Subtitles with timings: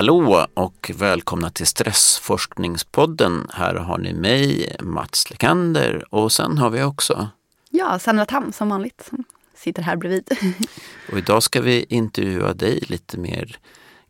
[0.00, 3.50] Hallå och välkomna till Stressforskningspodden.
[3.52, 7.28] Här har ni mig, Mats Lekander och sen har vi också
[7.70, 10.30] Ja, Sandra Tam som vanligt som sitter här bredvid.
[11.12, 13.58] Och idag ska vi intervjua dig lite mer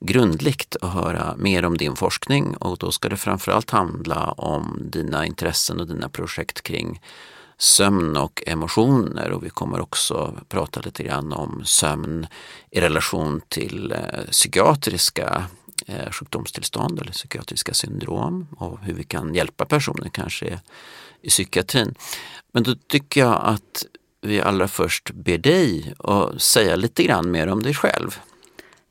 [0.00, 5.26] grundligt och höra mer om din forskning och då ska det framförallt handla om dina
[5.26, 7.00] intressen och dina projekt kring
[7.58, 12.26] sömn och emotioner och vi kommer också prata lite grann om sömn
[12.70, 15.44] i relation till eh, psykiatriska
[16.10, 20.60] sjukdomstillstånd eller psykiatriska syndrom och hur vi kan hjälpa personer kanske
[21.22, 21.94] i psykiatrin.
[22.52, 23.84] Men då tycker jag att
[24.22, 28.20] vi allra först ber dig att säga lite grann mer om dig själv.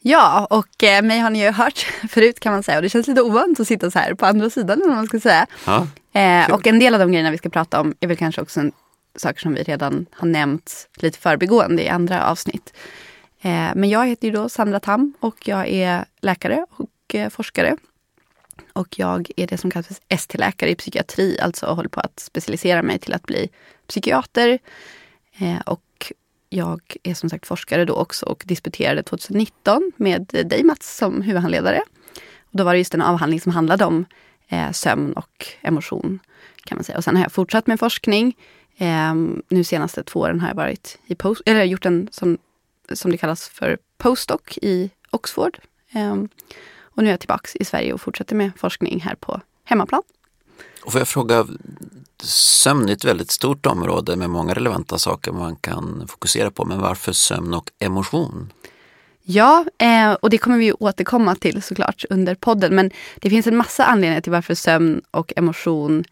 [0.02, 1.78] Ja, och eh, mig har ni ju hört
[2.10, 4.50] förut kan man säga och det känns lite ovant att sitta så här på andra
[4.50, 5.48] sidan eller man ska säga.
[5.66, 8.42] Ja, Eh, och en del av de grejerna vi ska prata om är väl kanske
[8.42, 8.72] också en,
[9.16, 12.74] saker som vi redan har nämnt lite förbigående i andra avsnitt.
[13.42, 17.78] Eh, men jag heter ju då Sandra Tam och jag är läkare och eh, forskare.
[18.74, 23.00] Och jag är det som kallas ST-läkare i psykiatri, alltså håller på att specialisera mig
[23.00, 23.50] till att bli
[23.88, 24.60] psykiater.
[25.38, 26.14] Eh, och
[26.50, 31.82] jag är som sagt forskare då också och disputerade 2019 med dig Mats som huvudhandledare.
[32.40, 34.06] Och då var det just en avhandling som handlade om
[34.72, 36.20] sömn och emotion.
[36.64, 36.98] kan man säga.
[36.98, 38.38] Och sen har jag fortsatt med forskning.
[38.78, 42.38] Ehm, nu senaste två åren har jag varit i post, eller gjort en sån
[42.96, 45.60] som det kallas för postdoc i Oxford.
[45.92, 46.14] Eh,
[46.82, 50.02] och nu är jag tillbaks i Sverige och fortsätter med forskning här på hemmaplan.
[50.84, 51.48] Och får jag fråga,
[52.24, 56.82] sömn är ett väldigt stort område med många relevanta saker man kan fokusera på, men
[56.82, 58.52] varför sömn och emotion?
[59.32, 62.76] Ja, eh, och det kommer vi återkomma till såklart under podden.
[62.76, 66.04] Men det finns en massa anledningar till varför sömn och emotion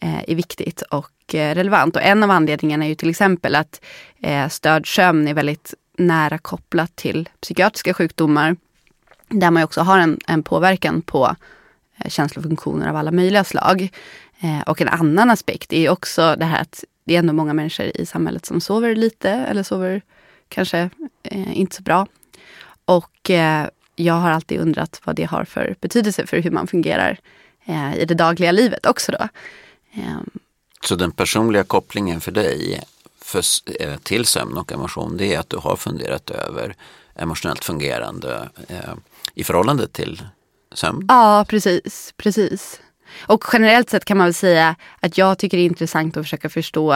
[0.00, 1.96] eh, är viktigt och eh, relevant.
[1.96, 3.80] Och en av anledningarna är ju till exempel att
[4.50, 5.74] störd sömn är väldigt
[6.06, 8.56] nära kopplat till psykiatriska sjukdomar.
[9.28, 11.36] Där man också har en, en påverkan på
[11.96, 13.88] eh, känslofunktioner av alla möjliga slag.
[14.40, 17.86] Eh, och en annan aspekt är också det här att det är ändå många människor
[17.94, 20.02] i samhället som sover lite eller sover
[20.48, 20.90] kanske
[21.22, 22.06] eh, inte så bra.
[22.84, 27.18] Och eh, jag har alltid undrat vad det har för betydelse för hur man fungerar
[27.64, 29.28] eh, i det dagliga livet också då.
[29.92, 30.30] Ehm.
[30.84, 32.82] Så den personliga kopplingen för dig
[33.24, 33.42] för,
[33.80, 36.74] eh, till sömn och emotion det är att du har funderat över
[37.14, 38.94] emotionellt fungerande eh,
[39.34, 40.22] i förhållande till
[40.72, 41.06] sömn.
[41.08, 42.80] Ja, precis, precis.
[43.20, 46.48] Och generellt sett kan man väl säga att jag tycker det är intressant att försöka
[46.48, 46.92] förstå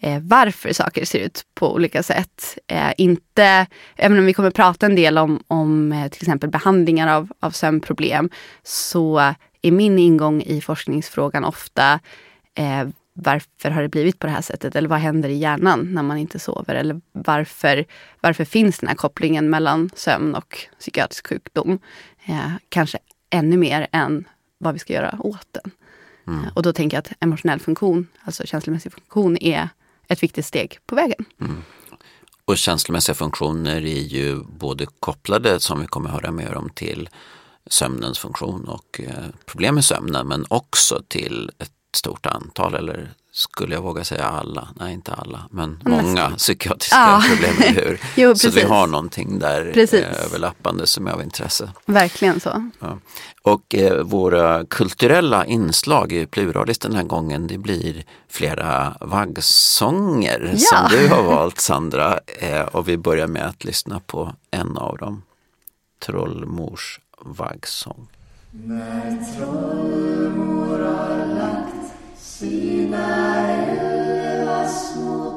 [0.00, 2.58] eh, varför saker ser ut på olika sätt.
[2.66, 7.16] Eh, inte, även om vi kommer prata en del om, om eh, till exempel behandlingar
[7.16, 8.30] av, av sömnproblem,
[8.62, 12.00] så är min ingång i forskningsfrågan ofta
[12.54, 12.88] eh,
[13.22, 14.76] varför har det blivit på det här sättet?
[14.76, 16.74] Eller vad händer i hjärnan när man inte sover?
[16.74, 17.84] Eller varför,
[18.20, 21.78] varför finns den här kopplingen mellan sömn och psykiatrisk sjukdom?
[22.26, 22.98] Eh, kanske
[23.30, 24.28] ännu mer än
[24.58, 25.70] vad vi ska göra åt den.
[26.26, 29.68] Eh, och då tänker jag att emotionell funktion, alltså känslomässig funktion, är
[30.08, 31.24] ett viktigt steg på vägen.
[32.44, 37.08] Och känslomässiga funktioner är ju både kopplade, som vi kommer höra mer om, till
[37.66, 43.74] sömnens funktion och eh, problem med sömnen, men också till ett stort antal, eller skulle
[43.74, 47.22] jag våga säga alla, nej inte alla, men många psykiatriska Ja.
[47.28, 48.00] problem, eller hur?
[48.16, 48.68] Jo, Så vi precis.
[48.70, 50.00] har någonting där Precis.
[50.04, 51.70] eh, överlappande som är av intresse.
[51.86, 52.70] Verkligen så.
[52.80, 52.98] Ja.
[53.42, 60.88] Och eh, våra kulturella inslag i pluralis den här gången det blir flera vaggsånger Ja.
[60.88, 62.18] som du har valt Sandra.
[62.38, 65.22] Eh, och vi börjar med att lyssna på en av dem.
[66.06, 68.08] Trollmors vaggsång.
[72.38, 73.82] Si nael
[74.38, 75.27] evasmo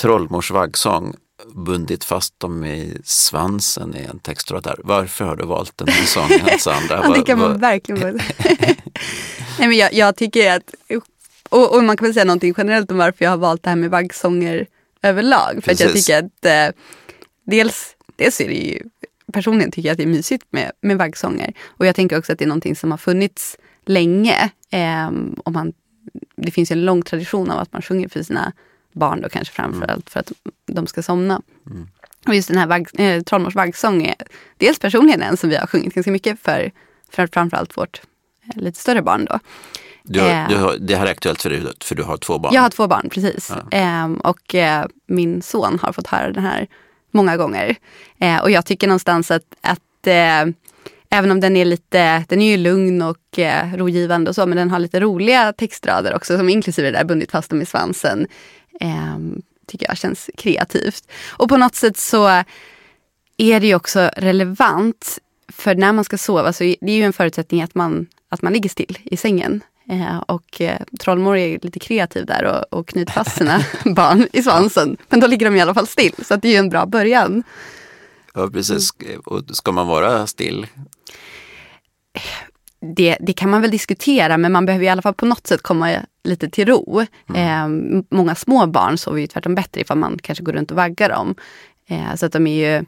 [0.00, 1.14] Trollmors vaggsång
[1.46, 4.80] bundit fast dem i svansen i en textrad där.
[4.84, 7.00] Varför har du valt den här sången Sandra?
[7.04, 8.00] Ja, det kan man verkligen.
[9.58, 10.74] Nej, men jag, jag tycker att,
[11.48, 13.76] och, och man kan väl säga någonting generellt om varför jag har valt det här
[13.76, 14.66] med vaggsånger
[15.02, 15.60] överlag.
[15.64, 16.76] För jag tycker att eh,
[17.44, 18.82] dels, dels är det ju,
[19.32, 21.52] personligen tycker jag att det är mysigt med, med vaggsånger.
[21.66, 23.56] Och jag tänker också att det är någonting som har funnits
[23.86, 24.50] länge.
[24.70, 25.06] Eh,
[25.44, 25.72] om man,
[26.36, 28.52] det finns ju en lång tradition av att man sjunger för sina
[28.98, 30.32] barn då kanske framförallt för att
[30.66, 31.42] de ska somna.
[32.26, 34.14] Och just den här vagg, eh, Trollmors vaggsång är
[34.56, 36.70] dels personligen en som vi har sjungit ganska mycket för,
[37.10, 38.00] för framförallt vårt
[38.44, 39.38] eh, lite större barn då.
[40.02, 40.48] Du, Eh.
[40.48, 42.54] du, det här är aktuellt för dig för du har två barn.
[42.54, 43.50] Jag har två barn, precis.
[43.54, 43.78] Ja.
[43.78, 46.66] Ehm, och eh, min son har fått höra den här
[47.10, 47.76] många gånger.
[48.20, 50.54] Eh, och jag tycker någonstans att, att eh,
[51.10, 54.56] även om den är lite, den är ju lugn och eh, rogivande och så, men
[54.56, 58.26] den har lite roliga textrader också, som inklusive det där bundit fast dem i svansen.
[58.80, 61.08] Ehm, tycker jag känns kreativt.
[61.28, 62.44] Och på något sätt så
[63.36, 65.18] är det ju också relevant,
[65.52, 68.52] för när man ska sova så är det ju en förutsättning att man, att man
[68.52, 69.62] ligger still i sängen.
[69.90, 74.42] Eh, och eh, trollmor är lite kreativ där och, och knyter fast sina barn i
[74.42, 74.96] svansen.
[75.08, 77.42] Men då ligger de i alla fall still, så det är ju en bra början.
[78.34, 78.90] Ja, precis.
[79.24, 80.66] Och ska man vara still?
[82.96, 85.62] Det, det kan man väl diskutera, men man behöver i alla fall på något sätt
[85.62, 85.92] komma
[86.28, 87.00] lite till ro.
[87.34, 90.76] Eh, m- många små barn sover ju tvärtom bättre ifall man kanske går runt och
[90.76, 91.34] vaggar dem.
[91.88, 92.84] Eh, så att de är ju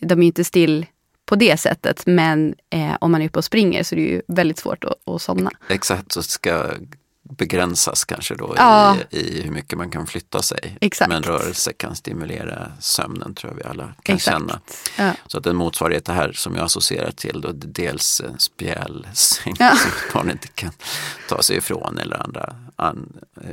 [0.00, 0.86] de är inte still
[1.26, 4.22] på det sättet, men eh, om man är uppe och springer så är det ju
[4.28, 5.50] väldigt svårt att, att somna.
[5.68, 6.70] Exakt, så ska
[7.30, 8.96] begränsas kanske då Ja.
[9.10, 10.78] i, i hur mycket man kan flytta sig.
[10.80, 11.08] Exakt.
[11.08, 14.36] Men rörelse kan stimulera sömnen tror jag vi alla kan Exakt.
[14.38, 14.60] känna.
[14.98, 15.12] Ja.
[15.26, 19.76] Så att en motsvarighet här som jag associerar till då dels en spjälsäng Ja.
[19.76, 20.70] som barn inte kan
[21.28, 23.50] ta sig ifrån eller andra, an, eh,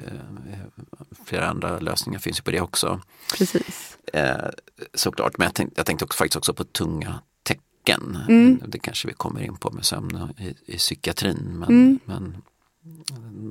[1.26, 3.02] flera andra lösningar finns ju på det också.
[3.38, 3.98] Precis.
[4.14, 4.50] Eh,
[4.94, 8.18] såklart, men jag tänkte, jag tänkte också, faktiskt också på tunga tecken.
[8.30, 8.62] Mm.
[8.68, 11.38] Det kanske vi kommer in på med sömn i, i psykiatrin.
[11.60, 12.00] Men, Mm.
[12.06, 12.38] men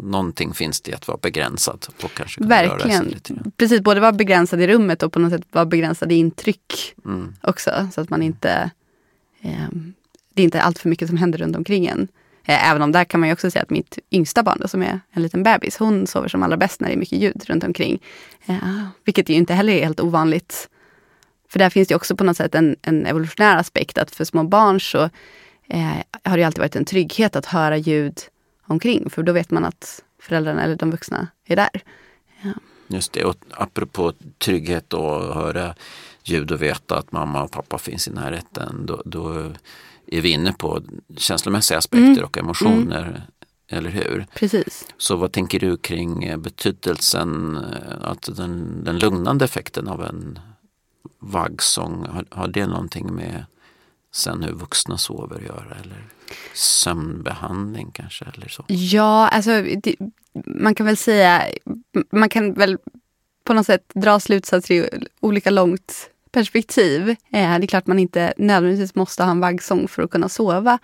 [0.03, 3.05] någonting finns det i att vara begränsad och kanske kunna röra sig Verkligen.
[3.05, 3.51] lite.
[3.57, 7.35] Precis, både vara begränsad i rummet och på något sätt vara begränsad i intryck Mm.
[7.43, 7.89] också.
[7.95, 8.71] Så att man inte...
[9.43, 9.69] Eh,
[10.35, 12.09] det är inte allt för mycket som händer runt omkring en.
[12.45, 14.83] Eh, även om där kan man ju också säga att mitt yngsta barn då, som
[14.83, 17.65] är en liten bebis, hon sover som allra bäst när det är mycket ljud runt
[17.65, 18.03] omkring.
[18.47, 20.69] Eh, vilket ju inte heller är helt ovanligt.
[21.49, 24.45] För där finns det också på något sätt en, en evolutionär aspekt att för små
[24.45, 25.03] barn så
[25.69, 25.93] eh,
[26.25, 28.21] har det alltid varit en trygghet att höra ljud
[28.67, 29.11] omkring.
[29.11, 31.83] För då vet man att föräldrarna eller de vuxna är där.
[32.89, 35.75] Just det, och apropå trygghet och höra
[36.25, 38.87] ljud och veta att mamma och pappa finns i närheten.
[38.87, 39.53] Då, då
[40.07, 40.83] är vi inne på
[41.17, 42.25] känslomässiga aspekter Mm.
[42.25, 43.23] och emotioner.
[43.69, 44.27] Eller hur?
[44.35, 44.87] Precis.
[44.97, 47.59] Så vad tänker du kring eh, betydelsen,
[48.03, 50.39] att den, den lugnande effekten av en
[51.19, 53.45] vaggsång, har, har det någonting med
[54.13, 55.77] sen hur vuxna sover att göra?
[55.83, 56.05] Eller
[56.55, 58.25] sömnbehandling kanske?
[58.35, 58.65] Eller så?
[58.69, 59.97] Ja, alltså det,
[60.47, 61.43] man kan väl säga,
[62.11, 62.79] man kan väl
[63.45, 67.09] på något sätt dra slutsatser i olika långt perspektiv.
[67.11, 70.79] Eh, det är klart man inte nödvändigtvis måste ha en vaggsång för att kunna sova.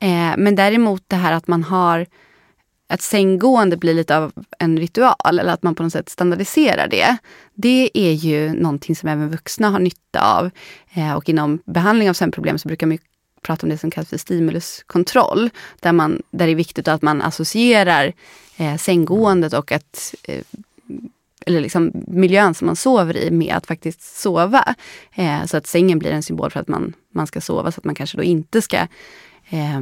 [0.00, 2.06] Eh, men däremot det här att man har
[2.88, 7.16] att sänggående blir lite av en ritual eller att man på något sätt standardiserar det.
[7.54, 10.50] Det är ju någonting som även vuxna har nytta av.
[10.94, 13.02] Eh, och inom behandling av sömnproblem så brukar man ju
[13.42, 15.50] prata om det som kallas för stimuluskontroll.
[15.80, 18.12] Där, man, där det är viktigt att man associerar
[18.56, 20.42] eh, sänggåendet och att eh,
[21.46, 24.74] eller liksom miljön som man sover i med att faktiskt sova.
[25.14, 27.84] Eh, så att sängen blir en symbol för att man, man ska sova så att
[27.84, 28.86] man kanske då inte ska
[29.50, 29.80] eh,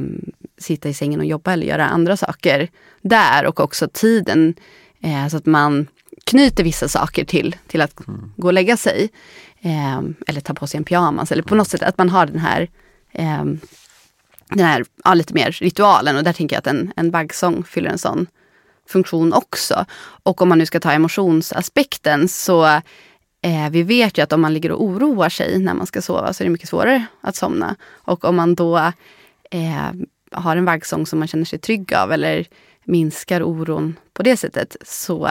[0.57, 2.69] sitta i sängen och jobba eller göra andra saker
[3.01, 4.53] där och också tiden
[5.01, 5.87] eh, så att man
[6.23, 8.01] knyter vissa saker till, till att
[8.35, 9.09] gå och lägga sig.
[9.61, 12.39] Eh, eller ta på sig en pyjamas eller på något sätt att man har den
[12.39, 12.69] här
[13.11, 13.43] eh,
[14.49, 17.89] den här ja, lite mer ritualen och där tänker jag att en, en vaggsång fyller
[17.89, 18.27] en sån
[18.87, 19.85] funktion också.
[20.23, 22.65] Och om man nu ska ta emotionsaspekten så
[23.41, 26.33] eh, vi vet ju att om man ligger och oroar sig när man ska sova
[26.33, 27.75] så är det mycket svårare att somna.
[27.93, 28.91] Och om man då
[29.55, 29.91] eh,
[30.31, 32.47] har en vaggsång som man känner sig trygg av eller
[32.83, 35.29] minskar oron på det sättet så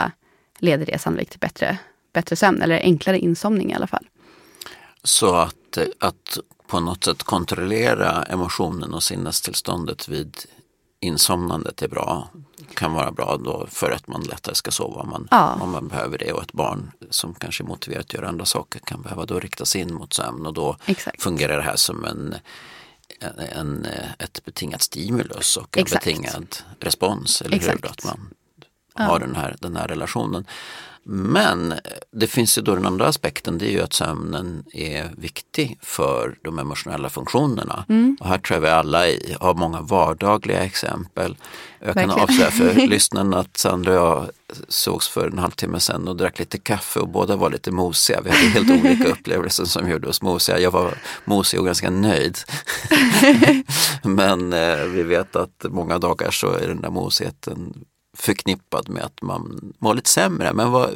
[0.58, 1.78] leder det sannolikt till bättre,
[2.12, 4.06] bättre sömn eller enklare insomning i alla fall.
[5.02, 10.36] Så att, att på något sätt kontrollera emotionen och sinnestillståndet vid
[11.00, 12.28] insomnandet är bra.
[12.74, 15.58] Kan vara bra då för att man lättare ska sova om man, Ja.
[15.60, 16.32] om man behöver det.
[16.32, 19.76] Och ett barn som kanske är motiverat att göra andra saker kan behöva då riktas
[19.76, 21.22] in mot sömn och då Exakt.
[21.22, 22.34] fungerar det här som en,
[23.20, 23.87] en, en,
[24.18, 26.04] ett betingat stimulus och en Exakt.
[26.04, 27.42] betingad respons.
[27.42, 27.87] Eller hur?
[27.87, 28.30] Att man
[28.94, 30.46] har den här, den här relationen.
[31.06, 31.75] Men
[32.11, 36.38] det finns ju då den andra aspekten, det är ju att sömnen är viktig för
[36.42, 37.84] de emotionella funktionerna.
[37.88, 38.16] Mm.
[38.20, 41.37] Och här tror jag vi alla i, har många vardagliga exempel.
[41.80, 44.28] Jag kan avslöja för lyssnarna att Sandra och jag
[44.68, 48.20] sågs för en halvtimme sedan och drack lite kaffe och båda var lite mosiga.
[48.20, 50.58] Vi hade helt olika upplevelser som gjorde oss mosiga.
[50.58, 50.94] Jag var
[51.25, 52.38] mosig och ganska nöjd.
[54.02, 57.75] Men eh, vi vet att många dagar så är den där mosigheten
[58.14, 60.52] förknippad med att man mår lite sämre.
[60.52, 60.90] Men vad,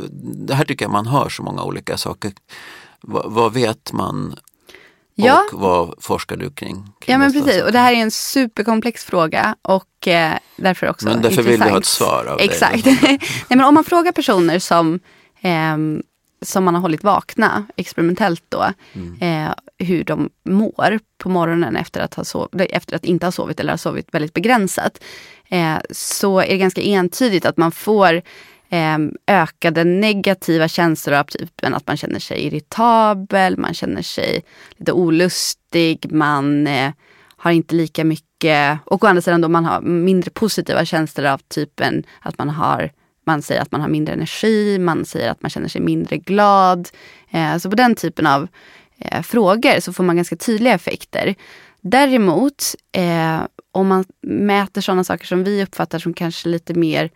[0.46, 2.32] det här tycker jag man hör så många olika saker.
[3.00, 4.36] Vad, vad vet man?
[5.14, 5.44] Ja.
[5.52, 6.74] Och vad forskar du kring?
[7.00, 7.72] kring Ja men precis, och saker?
[7.72, 11.76] det här är en superkomplex fråga och eh, därför också Men därför vill du ha
[11.76, 11.84] intressant.
[11.84, 12.46] ett svar av dig.
[12.46, 12.84] Exakt.
[13.02, 15.00] Nej, men om man frågar personer som,
[15.40, 16.02] ehm,
[16.42, 19.46] som man har hållit vakna experimentellt då, Mm.
[19.46, 19.54] eh,
[19.86, 23.72] hur de mår på morgonen efter att, ha sov, efter att inte ha sovit eller
[23.72, 24.98] ha sovit väldigt begränsat,
[25.48, 28.22] eh, så är det ganska entydigt att man får
[28.68, 34.44] eh, ökade negativa känslor av typen att man känner sig irritabel, man känner sig
[34.76, 36.92] lite olustig, man eh,
[37.36, 41.38] har inte lika mycket, och å andra sidan då man har mindre positiva känslor av
[41.38, 42.90] typen att man har
[43.28, 46.88] man säger att man har mindre energi, man säger att man känner sig mindre glad.
[47.30, 48.48] Eh, så på den typen av
[48.98, 51.34] eh, frågor så får man ganska tydliga effekter.
[51.80, 53.40] Däremot, eh,
[53.72, 57.10] om man mäter sådana saker som vi uppfattar som kanske lite mer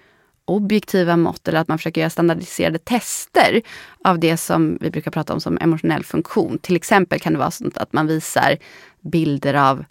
[0.44, 3.62] objektiva mått eller att man försöker göra standardiserade tester
[4.04, 6.58] av det som vi brukar prata om som emotionell funktion.
[6.58, 8.56] Till exempel kan det vara sånt att man visar
[9.00, 9.84] bilder av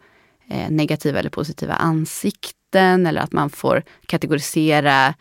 [0.49, 5.13] eh, negativa eller positiva ansikten eller att man får kategorisera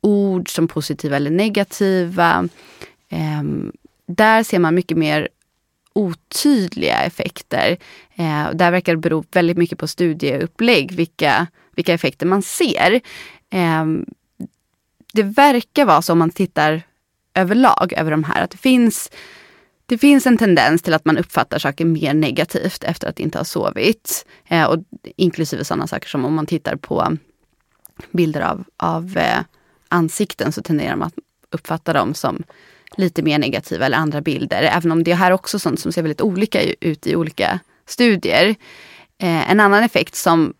[0.00, 2.48] ord som positiva eller negativa.
[3.08, 3.42] Eh,
[4.06, 5.28] där ser man mycket mer
[5.98, 7.76] otydliga effekter.
[8.14, 13.00] Eh, där verkar det bero väldigt mycket på studieupplägg vilka, vilka effekter man ser.
[13.50, 13.84] Eh,
[15.12, 16.82] det verkar vara så om man tittar
[17.34, 19.10] överlag över de här att det finns
[19.86, 23.44] det finns en tendens till att man uppfattar saker mer negativt efter att inte ha
[23.44, 24.26] sovit.
[24.48, 24.78] Eh, och
[25.16, 27.16] inklusive sådana saker som om man tittar på
[28.10, 29.40] bilder av, av eh,
[29.88, 31.14] ansikten så tenderar man att
[31.50, 32.42] uppfatta dem som
[32.98, 34.62] lite mer negativa eller andra bilder.
[34.62, 38.48] Även om det här också är sånt som ser väldigt olika ut i olika studier.
[39.18, 40.54] Eh, en annan effekt som,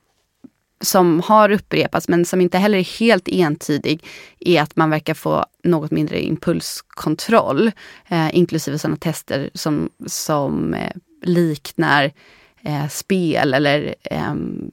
[0.80, 4.04] som har upprepats men som inte heller är helt entydig
[4.40, 7.70] är att man verkar få något mindre impulskontroll.
[8.08, 10.92] Eh, inklusive sådana tester som, som eh,
[11.22, 12.12] liknar
[12.62, 14.70] eh, spel eller ehm,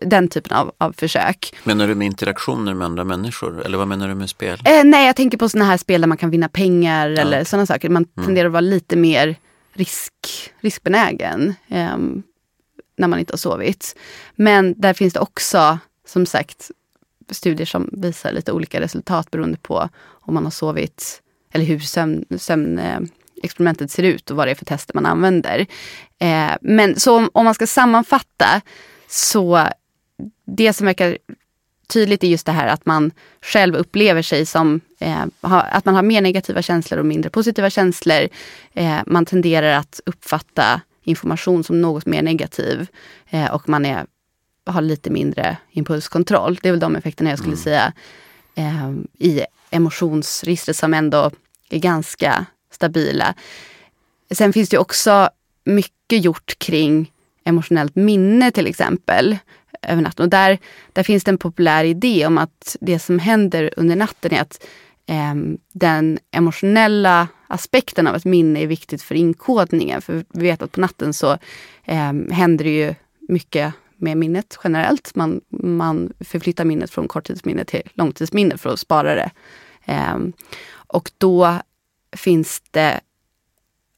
[0.00, 1.54] den typen av, av försök.
[1.64, 3.64] Menar du med interaktioner med andra människor?
[3.64, 4.58] Eller vad menar du med spel?
[4.64, 7.44] Eh, nej, jag tänker på såna här spel där man kan vinna pengar eller okej.
[7.44, 7.88] sådana saker.
[7.88, 9.36] Man tenderar att vara lite mer
[9.72, 10.12] risk,
[10.60, 12.22] riskbenägen ehm,
[12.96, 13.96] när man inte har sovit.
[14.36, 16.70] Men där finns det också, som sagt,
[17.30, 22.24] studier som visar lite olika resultat beroende på om man har sovit eller hur sömn,
[22.38, 23.00] sömn eh,
[23.42, 25.66] experimentet ser ut och vad det är för tester man använder.
[26.18, 28.60] Eh, men så om, om man ska sammanfatta
[29.12, 29.68] så
[30.44, 31.18] det som verkar
[31.86, 33.10] tydligt är just det här att man
[33.42, 37.70] själv upplever sig som eh, ha, att man har mer negativa känslor och mindre positiva
[37.70, 38.28] känslor.
[38.72, 42.86] Eh, man tenderar att uppfatta information som något mer negativ
[43.30, 44.06] eh, och man är,
[44.66, 46.58] har lite mindre impulskontroll.
[46.62, 47.92] Det är väl de effekterna jag skulle säga
[48.54, 51.30] eh, i emotionsregistret som ändå
[51.70, 53.34] är ganska stabila.
[54.30, 55.30] Sen finns det också
[55.64, 57.11] mycket gjort kring
[57.44, 59.36] emotionellt minne till exempel
[59.82, 60.24] över natten.
[60.24, 60.58] Och där,
[60.92, 64.66] där finns det en populär idé om att det som händer under natten är att
[65.06, 65.34] eh,
[65.72, 70.02] den emotionella aspekten av ett minne är viktigt för inkodningen.
[70.02, 71.32] För vi vet att på natten så
[71.84, 72.94] eh, händer det ju
[73.28, 75.14] mycket med minnet generellt.
[75.14, 79.30] Man, man förflyttar minnet från korttidsminne till långtidsminne för att spara det.
[79.84, 80.18] Eh,
[80.86, 81.58] och då
[82.16, 83.00] finns det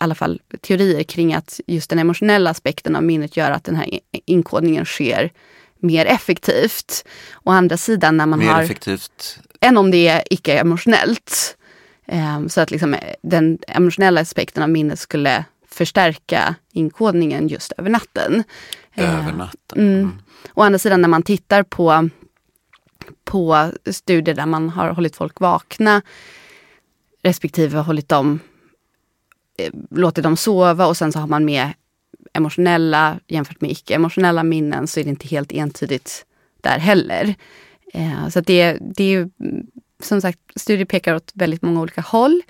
[0.05, 4.01] alla fall teorier kring att just den emotionella aspekten av minnet gör att den här
[4.27, 5.33] inkodningen sker
[5.79, 7.05] mer effektivt.
[7.45, 9.39] Å andra sidan när man Mer har, effektivt?
[9.61, 11.57] än om det är icke-emotionellt.
[12.07, 18.45] Um, så att liksom den emotionella aspekten av minnet skulle förstärka inkodningen just över natten.
[18.97, 19.79] Över Eh, natten?
[19.79, 19.95] Mm.
[19.95, 20.13] Mm.
[20.55, 22.09] Å andra sidan när man tittar på,
[23.25, 26.03] på studier där man har hållit folk vakna
[27.25, 28.41] respektive hållit dem,
[29.59, 31.73] eh, låtit dem sova och sen så har man med
[32.33, 36.25] emotionella jämfört med icke-emotionella minnen så är det inte helt entydigt
[36.61, 37.35] där heller.
[37.93, 39.67] Eh, så det, det är mm,
[40.03, 42.43] som sagt, studier pekar åt väldigt många olika håll.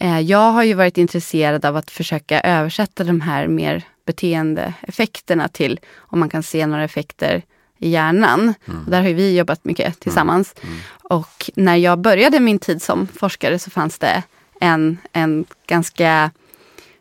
[0.00, 5.80] Eh, jag har ju varit intresserad av att försöka översätta de här mer beteendeeffekterna till
[5.96, 7.42] om man kan se några effekter
[7.78, 8.54] i hjärnan.
[8.66, 10.54] Och där har vi jobbat mycket tillsammans.
[10.88, 14.22] Och när jag började min tid som forskare så fanns det
[14.60, 16.30] en, en ganska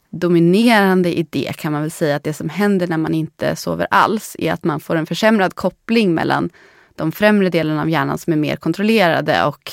[0.10, 4.36] dominerande idé kan man väl säga att det som händer när man inte sover alls
[4.40, 6.50] är att man får en försämrad koppling mellan
[6.96, 9.72] de främre delarna av hjärnan som är mer kontrollerade och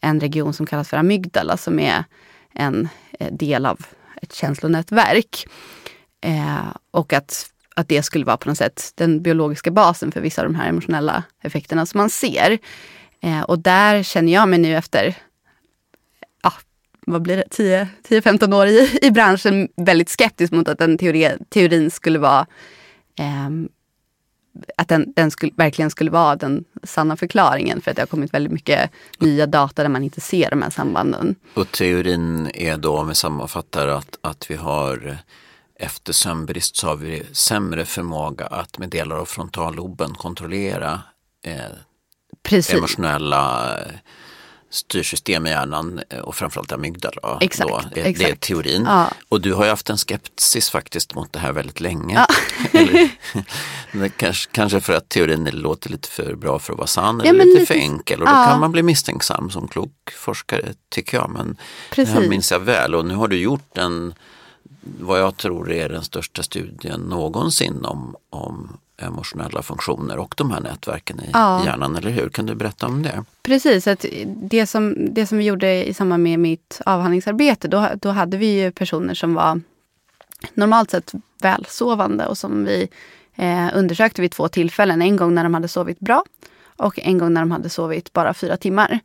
[0.00, 2.04] en region som kallas för amygdala som är
[2.54, 2.88] en
[3.20, 3.86] eh, del av
[4.22, 5.46] ett känslonätverk.
[6.20, 10.42] Eh, och att, att det skulle vara på något sätt den biologiska basen för vissa
[10.42, 12.58] av de här emotionella effekterna som man ser.
[13.20, 15.16] Eh, och där känner jag mig nu efter
[17.06, 21.90] vad blir det, 10-15 år i, i branschen väldigt skeptisk mot att den teori, teorin
[21.90, 22.46] skulle vara
[23.18, 23.50] eh,
[24.76, 28.34] att den, den skulle, verkligen skulle vara den sanna förklaringen för att det har kommit
[28.34, 31.34] väldigt mycket nya data där man inte ser de här sambanden.
[31.54, 35.18] Och teorin är då, om vi sammanfattar, att, att vi har
[35.74, 41.02] efter sömnbrist så har vi sämre förmåga att med delar av frontalloben kontrollera
[41.44, 43.76] eh, emotionella
[44.70, 47.38] styrsystem i hjärnan eh, och framförallt amygdala.
[47.40, 47.82] Exakt, då.
[47.94, 48.18] Det, exakt.
[48.18, 48.84] det är teorin.
[48.86, 49.10] Ja.
[49.28, 52.14] Och du har ju haft en skepsis faktiskt mot det här väldigt länge.
[52.14, 52.26] Ja.
[52.80, 53.10] eller,
[54.16, 57.60] kanske, kanske för att teorin låter lite för bra för att vara sann eller lite
[57.60, 61.30] lite- för enkel och då kan man bli misstänksam som klok forskare tycker jag.
[61.30, 62.30] Men det här Precis.
[62.30, 64.14] minns jag väl och nu har du gjort en
[64.82, 70.60] vad jag tror är den största studien någonsin om, om emotionella funktioner och de här
[70.60, 71.64] nätverken i Ja.
[71.64, 72.28] hjärnan, eller hur?
[72.28, 73.24] Kan du berätta om det?
[73.42, 78.08] Precis, att det som, det som vi gjorde i samband med mitt avhandlingsarbete, då, då
[78.08, 79.60] hade vi ju personer som var
[80.54, 82.88] normalt sett välsovande och som vi
[83.36, 85.02] eh, undersökte vid två tillfällen.
[85.02, 86.24] En gång när de hade sovit bra
[86.76, 88.98] och en gång när de hade sovit bara fyra timmar.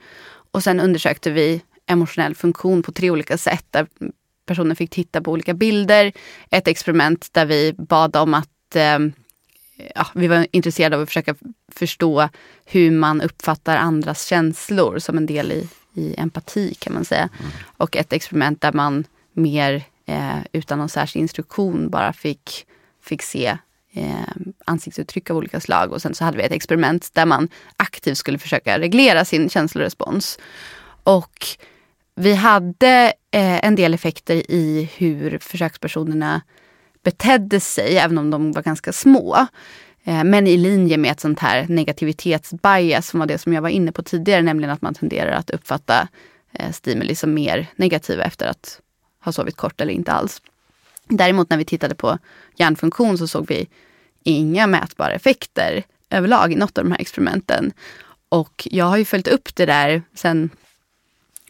[0.52, 3.88] Och sen undersökte vi emotionell funktion på tre olika sätt där
[4.46, 6.12] personer fick titta på olika bilder.
[6.52, 9.00] Ett experiment där vi bad om att eh,
[9.96, 11.36] ja, vi var intresserade av att försöka
[11.72, 12.29] förstå
[12.65, 17.29] hur man uppfattar andras känslor som en del i, i empati kan man säga.
[17.77, 22.65] Och ett experiment där man mer eh, utan någon särskild instruktion bara fick,
[23.01, 23.58] fick se
[23.94, 24.27] eh,
[24.65, 25.91] ansiktsuttryck av olika slag.
[25.91, 30.39] Och sen så hade vi ett experiment där man aktivt skulle försöka reglera sin känslorespons.
[31.03, 31.48] Och
[32.15, 36.41] vi hade eh, en del effekter i hur försökspersonerna
[37.06, 39.48] betedde sig, även om de var ganska små.
[40.03, 43.70] Eh, men i linje med ett sånt här negativitetsbias som var det som jag var
[43.70, 46.08] inne på tidigare, nämligen att man tenderar att uppfatta
[46.53, 48.82] eh, stimuli som mer negativa efter att
[49.20, 50.42] ha sovit kort eller inte alls.
[51.08, 52.18] Däremot när vi tittade på
[52.56, 53.68] hjärnfunktion så såg vi
[54.24, 57.72] inga mätbara effekter överlag i något av de här experimenten.
[58.29, 60.50] Och jag har ju följt upp det där sen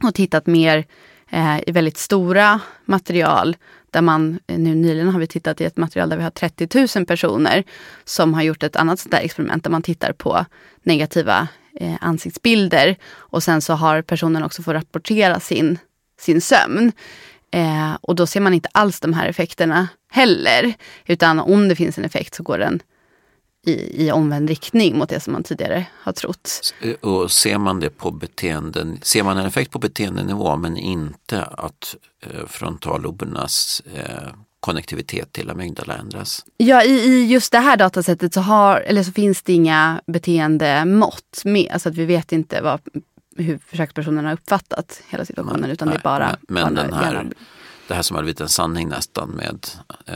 [0.04, 0.86] och tittat mer
[1.30, 3.56] eh, i väldigt stora material.
[3.96, 6.98] Där man, eh, nu nyligen har vi tittat i ett material där vi har 30
[6.98, 7.64] 000 personer
[8.06, 10.46] som har gjort ett annat sånt där experiment där man tittar på
[10.84, 11.48] negativa
[11.80, 12.96] eh, ansiktsbilder.
[13.14, 15.78] Och sen så har personen också fått rapportera sin,
[16.20, 16.92] sin sömn.
[17.52, 20.74] Eh, och då ser man inte alls de här effekterna heller.
[21.06, 22.82] Utan om det finns en effekt så går den
[23.66, 26.74] i, i omvänd riktning mot det som man tidigare har trott.
[27.02, 31.96] Och ser man det på beteenden, ser man en effekt på beteendenivå men inte att
[32.22, 36.46] eh, frontallobernas eh, konnektivitet till amygdala ändras?
[36.58, 41.42] Ja, i, i just det här datasättet så, har, eller så finns det inga beteendemått
[41.44, 41.72] med.
[41.72, 42.80] Alltså att vi vet inte vad,
[43.36, 45.62] hur försökspersonerna har uppfattat hela situationen.
[45.62, 46.38] Nej, utan det är nej, bara...
[46.48, 47.34] men bara den här-.
[47.88, 49.68] Det här som har blivit en sanning nästan med
[50.06, 50.16] eh,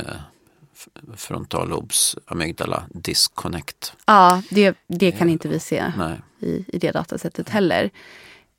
[1.17, 3.93] frontallobs amygdala disconnect.
[4.05, 6.21] Ja, det, det kan inte vi se Nej.
[6.39, 7.89] i, i det datasättet heller.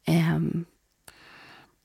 [0.05, 0.65] Ehm,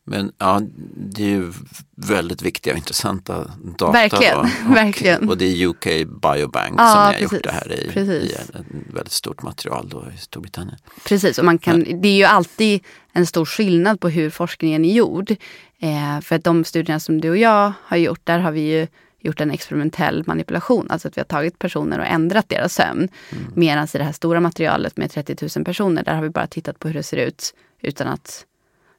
[0.04, 0.62] Men ja,
[0.98, 1.54] det är ju
[1.96, 3.92] väldigt viktiga och intressanta data.
[3.92, 4.40] Verkligen.
[4.40, 5.30] Och, verkligen.
[5.30, 5.86] Och det är UK
[6.22, 8.52] Biobank Ja, som har precis, gjort det här i, i ett
[8.94, 10.78] väldigt stort material då i Storbritannien.
[11.08, 14.94] Precis, och man kan, det är ju alltid en stor skillnad på hur forskningen är
[14.94, 15.32] gjord.
[15.80, 18.88] Eh, för att de studierna som du och jag har gjort, där har vi ju
[19.26, 20.88] gjort en experimentell manipulation.
[20.90, 23.10] Alltså att vi har tagit personer och ändrat deras sömn.
[23.54, 26.80] Medan i det här stora materialet med 30 000 personer, där har vi bara tittat
[26.80, 28.46] på hur det ser ut utan att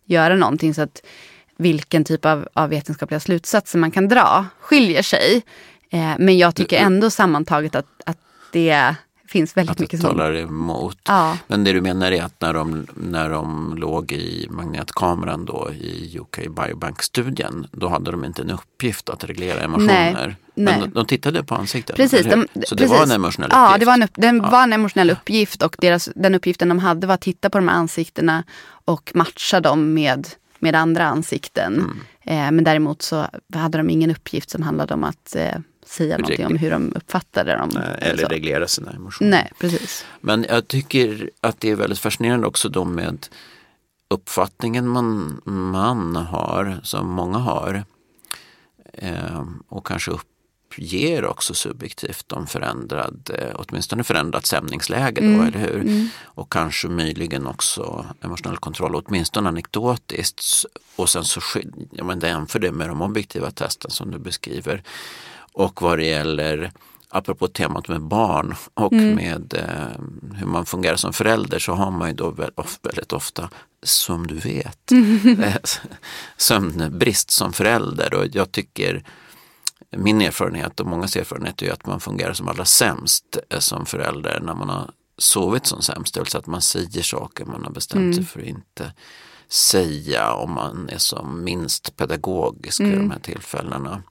[0.04, 0.74] göra någonting.
[0.74, 1.02] Så att
[1.56, 5.42] vilken typ av, av vetenskapliga slutsatser man kan dra skiljer sig.
[5.90, 8.18] Eh, men jag tycker ändå sammantaget att, att
[8.52, 8.94] det
[9.28, 10.10] finns väldigt Att mycket som...
[10.10, 10.98] talar emot.
[11.04, 11.38] Ja.
[11.46, 16.18] Men det du menar är att när de, när de låg i magnetkameran då i
[16.20, 16.38] UK
[16.90, 20.36] Biobank-studien, då hade de inte en uppgift att reglera emotioner.
[20.54, 20.80] Men nej.
[20.80, 22.98] de, de tittade på ansikten, Precis, de- Så det precis.
[22.98, 23.80] var en emotionell Ja, uppgift?
[23.80, 27.06] det var en, upp, den var en emotionell uppgift och deras, den uppgiften de hade
[27.06, 28.44] var att titta på de här ansiktena
[28.84, 31.74] och matcha dem med, med andra ansikten.
[31.74, 31.98] Mm.
[32.46, 35.54] Eh, men däremot så hade de ingen uppgift som handlade om att eh,
[35.88, 37.70] säga någonting om hur de uppfattade dem.
[37.74, 38.28] Nej, eller Eller så.
[38.28, 39.30] reglera sina emotioner.
[39.30, 40.04] Nej, precis.
[40.20, 43.26] Men jag tycker att det är väldigt fascinerande också då med
[44.08, 47.84] uppfattningen man, man har, som många har
[48.92, 56.08] eh, och kanske uppger också subjektivt om förändrad, eh, åtminstone förändrat stämningsläge då, eller hur?
[56.24, 60.42] Och kanske möjligen också emotionell kontroll, åtminstone anekdotiskt.
[60.96, 61.40] Och sen så
[61.90, 64.82] ja, men jämför det med de objektiva testen som du beskriver.
[65.56, 66.72] Och vad det gäller
[67.08, 69.14] apropå temat med barn och Mm.
[69.14, 70.02] med eh,
[70.38, 72.30] hur man fungerar som förälder så har man ju då
[72.82, 73.50] väldigt ofta,
[73.82, 74.92] som du vet,
[75.44, 75.56] eh,
[76.36, 78.14] sömnbrist som förälder.
[78.14, 79.04] Och jag tycker,
[79.96, 84.40] min erfarenhet och mångas erfarenhet är att man fungerar som allra sämst eh, som förälder
[84.40, 86.14] när man har sovit som sämst.
[86.14, 88.92] Det vill säga att man säger saker man har bestämt sig för att inte
[89.48, 94.02] säga om man är som minst pedagogisk vid de här tillfällena.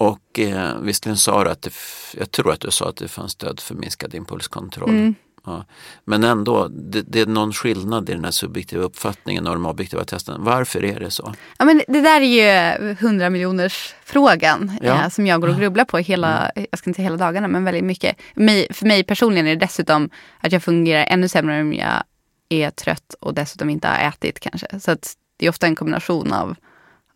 [0.00, 1.72] Och eh, visserligen sa du att det,
[2.16, 5.14] jag tror att du sa att det fanns stöd för minskad impulskontroll.
[5.44, 5.64] Ja.
[6.04, 10.04] Men ändå, det, det är någon skillnad i den här subjektiva uppfattningen och de objektiva
[10.04, 10.44] testen.
[10.44, 11.34] Varför är det så?
[11.58, 15.02] Ja, men det där är ju 100 miljoners frågan Ja.
[15.02, 17.64] eh, som jag går och grubblar på hela, jag ska inte säga hela dagarna, men
[17.64, 18.16] väldigt mycket.
[18.34, 22.02] Mig, för mig personligen är det dessutom att jag fungerar ännu sämre om jag
[22.48, 24.80] är trött och dessutom inte har ätit kanske.
[24.80, 24.96] Så
[25.36, 26.54] det är ofta en kombination av,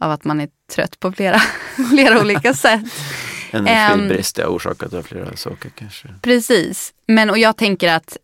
[0.02, 1.38] av att man är trött på flera,
[1.90, 2.80] flera olika sätt.
[3.52, 6.08] Energibrist är orsakat av flera saker kanske.
[6.22, 6.94] Precis.
[7.06, 8.16] Men och jag tänker att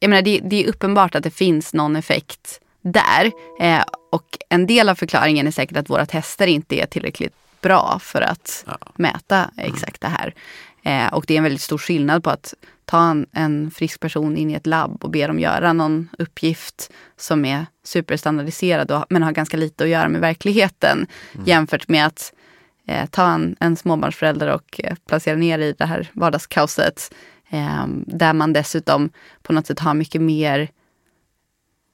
[0.00, 3.32] jag menar, det, det är uppenbart att det finns någon effekt där.
[3.60, 7.98] Eh, och en del av förklaringen är säkert att våra tester inte är tillräckligt bra
[8.02, 8.78] för att Ja.
[8.96, 10.34] mäta exakt det här.
[10.82, 14.36] Eh, och det är en väldigt stor skillnad på att ta en, en frisk person
[14.36, 19.22] in i ett labb och be dem göra någon uppgift som är superstandardiserad och, men
[19.22, 21.06] har ganska lite att göra med verkligheten.
[21.46, 22.32] Jämfört med att
[22.86, 27.14] eh, ta en, en småbarnsförälder och eh, placera ner i det här vardagskaoset.
[27.50, 29.10] Eh, där man dessutom
[29.42, 30.70] på något sätt har mycket mer,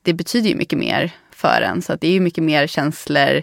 [0.03, 1.83] det betyder ju mycket mer för en.
[1.83, 3.43] Så att det är ju mycket mer känslor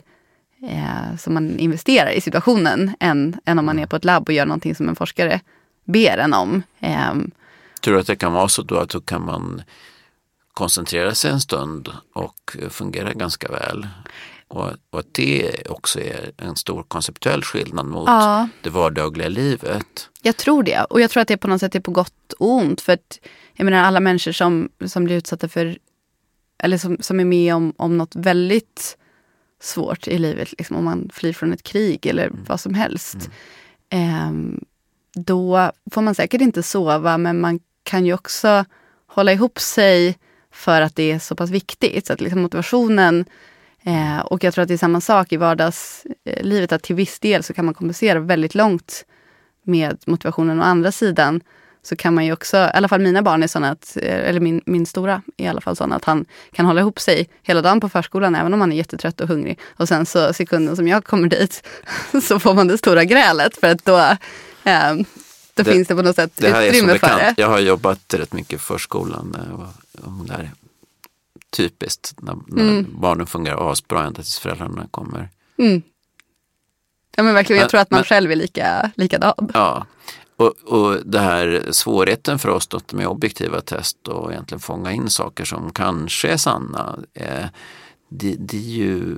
[0.69, 4.34] eh, som man investerar i situationen än, än om man är på ett labb och
[4.34, 5.39] gör någonting som en forskare
[5.84, 6.63] ber en om.
[6.80, 7.13] Eh,
[7.82, 9.62] Tror du att det kan vara så då att då kan man
[10.54, 13.88] koncentrera sig en stund och fungera ganska väl?
[14.47, 18.49] Och, och att det också är en stor konceptuell skillnad mot Ja.
[18.62, 20.10] det vardagliga livet.
[20.21, 20.84] Jag tror det.
[20.89, 22.82] Och jag tror att det på något sätt är på gott och ont.
[22.82, 23.19] För att
[23.54, 25.78] jag menar alla människor som, som blir utsatta för,
[26.63, 28.97] eller som, som är med om, om något väldigt
[29.62, 33.30] svårt i livet, liksom, om man flyr från ett krig eller vad som helst.
[33.89, 34.65] ehm,
[35.13, 38.65] då får man säkert inte sova, men man kan ju också
[39.08, 40.18] hålla ihop sig
[40.52, 42.08] för att det är så pass viktigt.
[42.08, 43.26] Så att liksom motivationen
[43.88, 47.44] Eh, och jag tror att det är samma sak i vardagslivet, att till viss del
[47.44, 49.06] så kan man kompensera väldigt långt
[49.63, 50.60] med motivationen.
[50.60, 51.41] Å andra sidan
[51.86, 54.39] så kan man ju också, i alla fall mina barn är sådana att, eh, eller
[54.39, 57.62] min, min stora är i alla fall sån att han kan hålla ihop sig hela
[57.62, 59.60] dagen på förskolan även om han är jättetrött och hungrig.
[59.78, 61.67] Och sen så sekunden som jag kommer dit
[62.24, 65.04] så får man det stora grälet för att då, eh, då
[65.54, 67.15] Det- finns det på något sätt Det utrymme för det.
[67.15, 67.38] bekant.
[67.38, 69.36] Jag har jobbat rätt mycket i förskolan.
[69.52, 69.67] var
[70.08, 70.52] ung där.
[71.50, 72.86] Typiskt när, när Mm.
[73.00, 75.30] barnen fungerar asbra ända tills föräldrarna kommer.
[75.58, 75.82] Mm.
[77.15, 79.52] Ja men verkligen, jag Men- tror att man men- själv är lika, likadan.
[79.54, 79.86] Ja,
[80.38, 85.10] och, och det här svårigheten för oss då med objektiva test och egentligen fånga in
[85.10, 87.00] saker som kanske är sanna.
[87.13, 87.45] Eh,
[88.10, 89.17] det, det är ju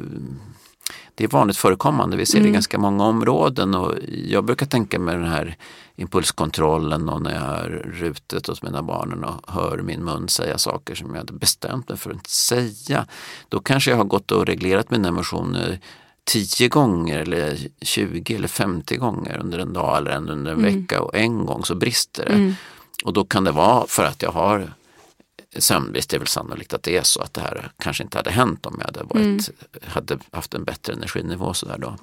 [1.15, 2.17] det är vanligt förekommande.
[2.17, 5.57] Vi ser det i ganska många områden och jag brukar tänka med den här
[5.95, 10.95] impulskontrollen och när jag har rutet hos mina barnen och hör min mun säga saker
[10.95, 13.05] som jag hade bestämt mig för att inte säga.
[13.49, 15.79] Då kanske jag har gått och reglerat mina emotioner
[16.27, 21.15] 10 gånger eller 20 eller 50 gånger under en dag eller under en vecka och
[21.15, 22.53] en gång så brister det.
[23.03, 24.73] Och då kan det vara för att jag har
[25.57, 28.31] sömnbrist, det är väl sannolikt att det är så att det här kanske inte hade
[28.31, 29.49] hänt om jag hade, varit,
[29.83, 31.53] hade haft en bättre energinivå.
[31.53, 31.95] Sådär då.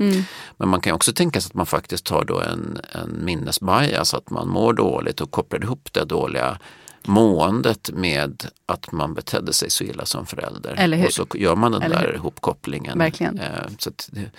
[0.57, 4.31] Men man kan också tänka sig att man faktiskt har då en, en minnesbias, att
[4.31, 6.59] man mår dåligt och kopplar ihop det dåliga
[7.07, 11.05] måendet med att man betedde sig så illa som förälder.
[11.07, 12.15] Och så gör man den Eller där hur?
[12.15, 12.99] ihopkopplingen.
[12.99, 13.39] Verkligen.
[13.39, 14.31] Eh, Så det,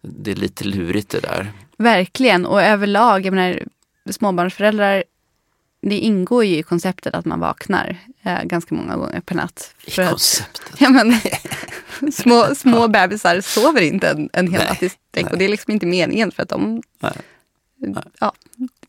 [0.00, 1.52] det är lite lurigt det där.
[1.76, 3.62] Verkligen, och överlag, jag menar,
[4.10, 5.04] småbarnsföräldrar,
[5.82, 9.74] det ingår ju i konceptet att man vaknar eh, ganska många gånger per natt.
[9.86, 10.72] I att- konceptet.
[10.78, 11.20] Ja, men,
[12.12, 15.48] små, små bebisar sover inte en, en hel Nej, natt i sträck och det är
[15.48, 16.82] liksom inte meningen för att de...
[17.00, 17.12] Nej.
[18.20, 18.32] Ja,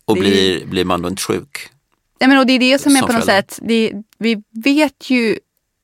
[0.05, 1.69] Och blir, blir man då inte sjuk?
[2.19, 3.41] Nej, men och det är det som är Som på något förälder.
[3.41, 5.39] sätt, det, vi vet ju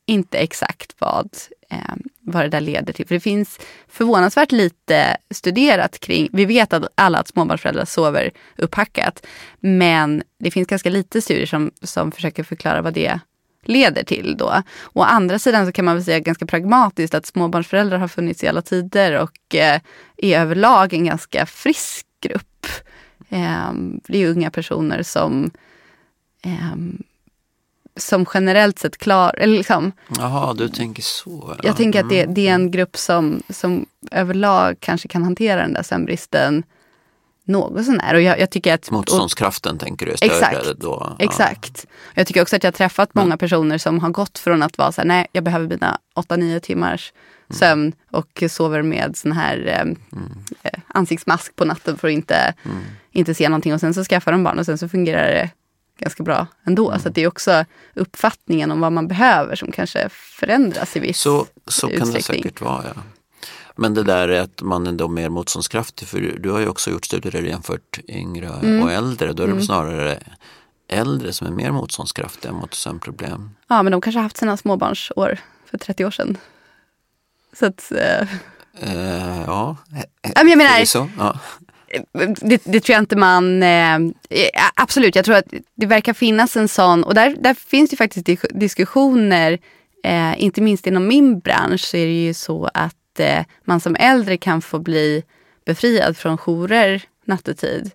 [0.05, 1.29] inte exakt vad,
[1.69, 1.77] eh,
[2.21, 3.07] vad det där leder till.
[3.07, 9.25] För det finns förvånansvärt lite studerat kring, vi vet att alla att småbarnsföräldrar sover upphackat.
[9.59, 13.19] Men det finns ganska lite studier som, som försöker förklara vad det
[13.63, 14.63] leder till då.
[14.93, 18.47] Å andra sidan så kan man väl säga ganska pragmatiskt att småbarnsföräldrar har funnits i
[18.47, 19.79] alla tider och eh,
[20.17, 22.65] är överlag en ganska frisk grupp.
[23.29, 23.73] Eh,
[24.07, 25.51] det är unga personer som
[26.45, 27.03] ehm,
[27.97, 31.55] som generellt sett klar, eller liksom, Jaha, du tänker så.
[31.61, 31.73] jag ja.
[31.73, 32.33] tänker att det, Mm.
[32.33, 36.63] det är en grupp som, som överlag kanske kan hantera den där sömnbristen
[37.45, 38.13] något sånär.
[38.13, 41.15] Och jag, jag tycker att, Motståndskraften tänker du är större exakt, då?
[41.19, 41.25] Ja.
[41.25, 41.85] Exakt.
[42.13, 44.91] Jag tycker också att jag har träffat många personer som har gått från att vara
[44.91, 47.13] så här, nej jag behöver mina 8-9 timmars
[47.49, 47.59] mm.
[47.59, 49.97] sömn och sover med sån här eh, mm.
[50.63, 52.77] eh, ansiktsmask på natten för att inte, mm.
[53.11, 53.73] inte se någonting.
[53.73, 55.49] Och sen så skaffar de barn och sen så fungerar det
[55.99, 56.89] ganska bra ändå.
[56.89, 57.01] Mm.
[57.01, 61.45] Så det är också uppfattningen om vad man behöver som kanske förändras i viss Så,
[61.67, 62.83] så kan det säkert vara.
[62.95, 63.01] Ja.
[63.75, 66.91] Men det där är att man är då mer motståndskraftig för du har ju också
[66.91, 68.83] gjort studier jämfört yngre mm.
[68.83, 69.33] och äldre.
[69.33, 69.65] Då är det mm.
[69.65, 70.19] snarare
[70.87, 73.49] äldre som är mer motståndskraftiga mot sömnproblem.
[73.67, 76.37] Ja men de kanske har haft sina småbarnsår för 30 år sedan.
[77.53, 77.91] Så att...
[77.91, 78.27] Uh...
[78.83, 79.77] Uh, ja,
[80.21, 81.09] jag menar, så.
[81.17, 81.39] Ja.
[82.41, 83.63] Det, det, tror jag inte man...
[83.63, 83.99] Eh,
[84.75, 87.03] absolut, jag tror att det verkar finnas en sån...
[87.03, 89.59] Och där, där finns det faktiskt diskussioner,
[90.03, 93.95] eh, inte minst inom min bransch så är det ju så att eh, man som
[93.95, 95.23] äldre kan få bli
[95.65, 97.91] befriad från jourer nattetid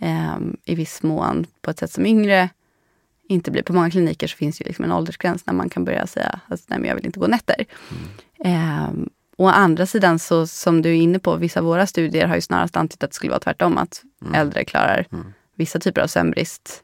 [0.00, 2.48] eh, i viss mån på ett sätt som yngre
[3.28, 3.62] inte blir.
[3.62, 6.40] På många kliniker så finns det ju liksom en åldersgräns när man kan börja säga
[6.48, 7.64] att nej men jag vill inte gå nätter.
[8.44, 9.10] Mm.
[9.42, 12.40] Å andra sidan så som du är inne på, vissa av våra studier har ju
[12.40, 14.34] snarast antytt att det skulle vara tvärtom, att mm.
[14.34, 15.32] äldre klarar mm.
[15.56, 16.82] vissa typer av sömnbrist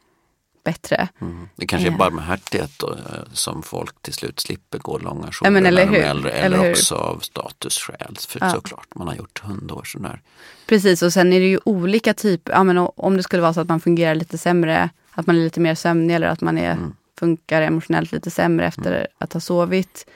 [0.64, 1.08] bättre.
[1.20, 1.48] Mm.
[1.56, 1.98] Det kanske är eh.
[1.98, 5.96] barmhärtighet då, eh, som folk till slut slipper gå långa jourer ja, eller, hur?
[5.96, 8.16] äldre, eller, eller också av statusskäl.
[8.28, 8.50] För ja.
[8.50, 10.20] såklart, man har gjort hundår sådär.
[10.66, 13.60] Precis och sen är det ju olika typer, ja, men om det skulle vara så
[13.60, 16.72] att man fungerar lite sämre, att man är lite mer sömnig eller att man är,
[16.72, 16.94] mm.
[17.18, 19.06] funkar emotionellt lite sämre efter mm.
[19.18, 20.06] att ha sovit.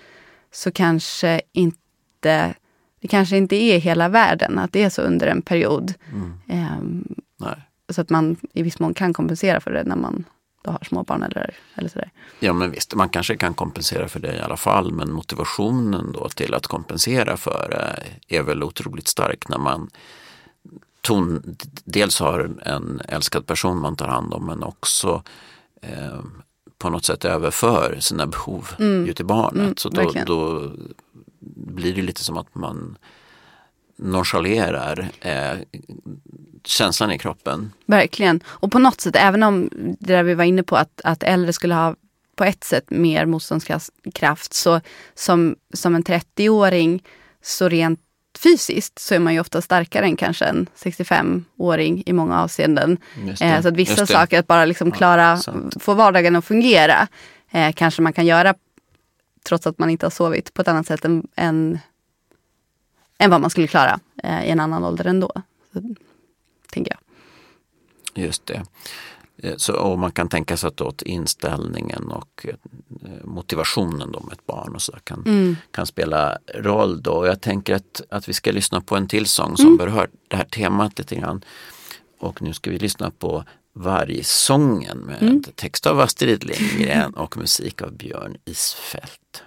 [0.53, 1.79] Så kanske inte,
[2.23, 5.95] det kanske inte är hela världen att det är så under en period.
[6.49, 7.15] Um,
[7.89, 10.25] så att man i viss mån kan kompensera för det när man
[10.63, 12.11] då har småbarn eller, eller sådär.
[12.39, 16.29] Ja men visst, man kanske kan kompensera för det i alla fall men motivationen då
[16.29, 17.93] till att kompensera för
[18.29, 19.91] det är väl otroligt stark när man
[21.01, 25.23] ton, dels har en älskad person man tar hand om men också
[25.83, 26.21] eh,
[26.79, 29.15] på något sätt överför sina behov mm.
[29.15, 29.63] till barnet.
[29.63, 30.71] Mm, så då, då,
[31.57, 32.99] blir det lite som att man
[33.97, 35.59] nonchalerar eh,
[36.65, 37.73] känslan i kroppen.
[37.87, 38.41] Verkligen.
[38.47, 39.69] Och på något sätt, även om
[40.01, 41.95] det där vi var inne på att, att äldre skulle ha
[42.37, 44.81] på ett sätt mer motståndskraft så
[45.15, 47.03] som, som en 30-åring
[47.43, 48.01] så rent
[48.39, 52.99] fysiskt så är man ju ofta starkare än kanske en 65-åring i många avseenden.
[53.41, 57.09] Eh, så att vissa saker, att bara liksom klara, ja, få vardagen att fungera,
[57.51, 58.55] eh, kanske man kan göra
[59.43, 61.79] trots att man inte har sovit på ett annat sätt än, än,
[63.19, 65.33] än vad man skulle klara eh, i en annan ålder ändå.
[65.73, 65.95] Så,
[66.71, 68.25] tänker jag.
[68.25, 68.63] Just det.
[69.37, 72.55] Eh, så, och man kan tänka sig att åt inställningen och eh,
[73.25, 75.57] motivationen då med ett barn och så kan, mm.
[75.71, 77.27] kan spela roll då.
[77.27, 79.77] Jag tänker att, att vi ska lyssna på en till sång som mm.
[79.77, 81.45] berör det här temat lite grann.
[82.19, 85.43] Och nu ska vi lyssna på Vargsången med mm.
[85.43, 89.43] text av Astrid Lindgren och musik av Björn Isfält.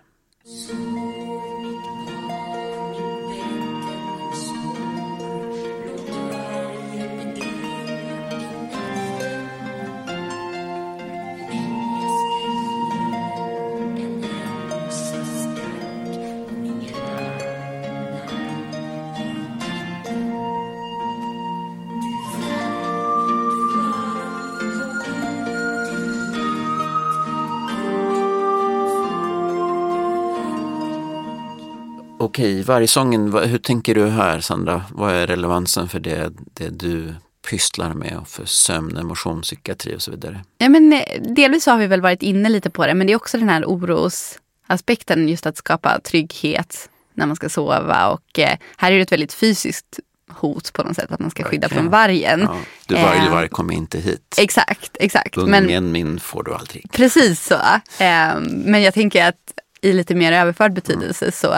[32.35, 34.83] Okej, vargsången, hur tänker du här Sandra?
[34.91, 37.13] Vad är relevansen för det, det du
[37.49, 40.43] pysslar med för sömn, emotion, psykiatri och så vidare?
[40.57, 43.17] Ja, men, eh, delvis har vi väl varit inne lite på det, men det är
[43.17, 48.07] också den här orosaspekten, just att skapa trygghet när man ska sova.
[48.07, 51.43] Och eh, här är det ett väldigt fysiskt hot på något sätt, att man ska
[51.43, 51.77] skydda okay.
[51.77, 52.39] från vargen.
[52.41, 54.35] Ja, du varg, eh, varg, kom inte hit.
[54.37, 55.37] Exakt, exakt.
[55.37, 56.91] Ungen men, min får du aldrig.
[56.91, 57.59] Precis så.
[58.03, 61.31] Eh, men jag tänker att i lite mer överförd betydelse mm.
[61.31, 61.55] så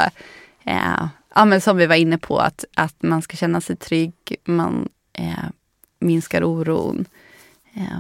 [0.68, 4.14] eh, ja, men som vi var inne på, att, att man ska känna sig trygg,
[4.46, 5.46] man eh,
[6.00, 7.06] minskar oron
[7.74, 8.00] eh,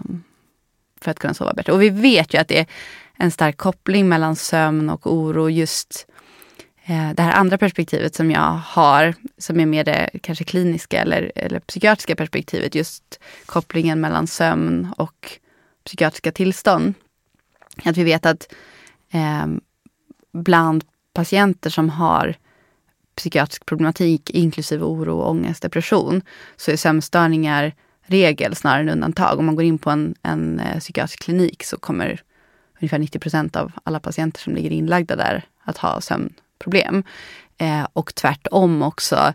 [1.01, 1.73] för att kunna sova bättre.
[1.73, 2.65] Och vi vet ju att det är
[3.15, 5.49] en stark koppling mellan sömn och oro.
[5.49, 6.07] Just
[6.85, 11.31] eh, det här andra perspektivet som jag har, som är mer det kanske kliniska eller,
[11.35, 15.31] eller psykiatriska perspektivet, just kopplingen mellan sömn och
[15.83, 16.93] psykiatriska tillstånd.
[17.83, 18.53] Att vi vet att
[19.11, 19.47] eh,
[20.33, 22.35] bland patienter som har
[23.17, 26.21] psykiatrisk problematik inklusive oro, ångest, depression
[26.55, 27.73] så är sömnstörningar
[28.05, 29.39] regel snarare än undantag.
[29.39, 32.21] Om man går in på en, en eh, psykiatrisk klinik så kommer
[32.81, 37.03] ungefär 90 procent av alla patienter som ligger inlagda där att ha sömnproblem.
[37.57, 39.33] Eh, och tvärtom också.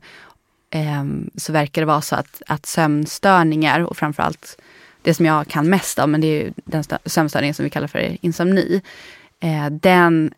[0.71, 1.05] eh,
[1.37, 4.61] så verkar det vara så att, att sömnstörningar och framförallt
[5.03, 8.17] det som jag kan mest av, men det är den sömnstörningen som vi kallar för
[8.21, 8.83] insomni.
[9.41, 10.35] Eh, den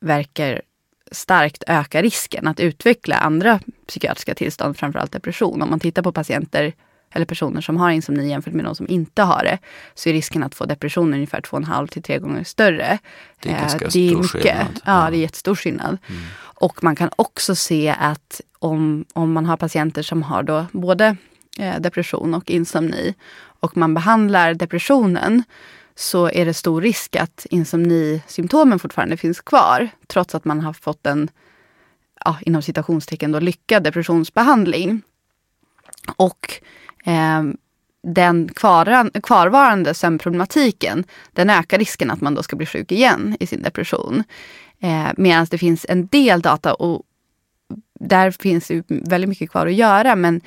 [0.00, 0.62] verkar
[1.12, 5.62] starkt öka risken att utveckla andra psykiatriska tillstånd, framförallt depression.
[5.62, 6.72] Om man tittar på patienter
[7.12, 9.58] eller personer som har insomni jämfört med de som inte har det,
[9.94, 12.98] så är risken att få depression ungefär 2,5 till 3 gånger större.
[13.42, 14.30] Det är ganska eh, det är stor mycket.
[14.30, 14.80] skillnad.
[14.84, 15.98] Ja, det är jättestor skillnad.
[16.08, 16.22] Mm.
[16.38, 21.16] Och man kan också se att om, om man har patienter som har då både
[21.58, 23.14] eh, depression och insomni
[23.60, 25.42] och man behandlar depressionen
[26.02, 31.06] så är det stor risk att insomnisymptomen fortfarande finns kvar trots att man har fått
[31.06, 31.30] en
[32.24, 35.02] ja, inom citationstecken då, lyckad depressionsbehandling.
[36.16, 36.60] Och
[37.04, 37.42] eh,
[38.02, 43.46] den kvar, kvarvarande sömnproblematiken den ökar risken att man då ska bli sjuk igen i
[43.46, 44.24] sin depression.
[44.80, 47.02] Eh, Medan det finns en del data och
[48.00, 50.40] där finns det väldigt mycket kvar att göra men,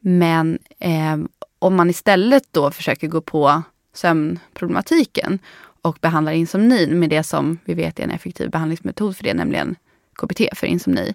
[0.00, 1.16] men eh,
[1.58, 5.38] om man istället då försöker gå på sömnproblematiken
[5.82, 9.76] och behandlar insomnin med det som vi vet är en effektiv behandlingsmetod för det, nämligen
[10.16, 11.14] KBT för insomni.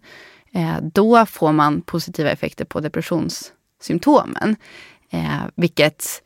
[0.53, 4.55] Eh, då får man positiva effekter på depressionssymptomen.
[5.09, 6.23] Eh, vilket,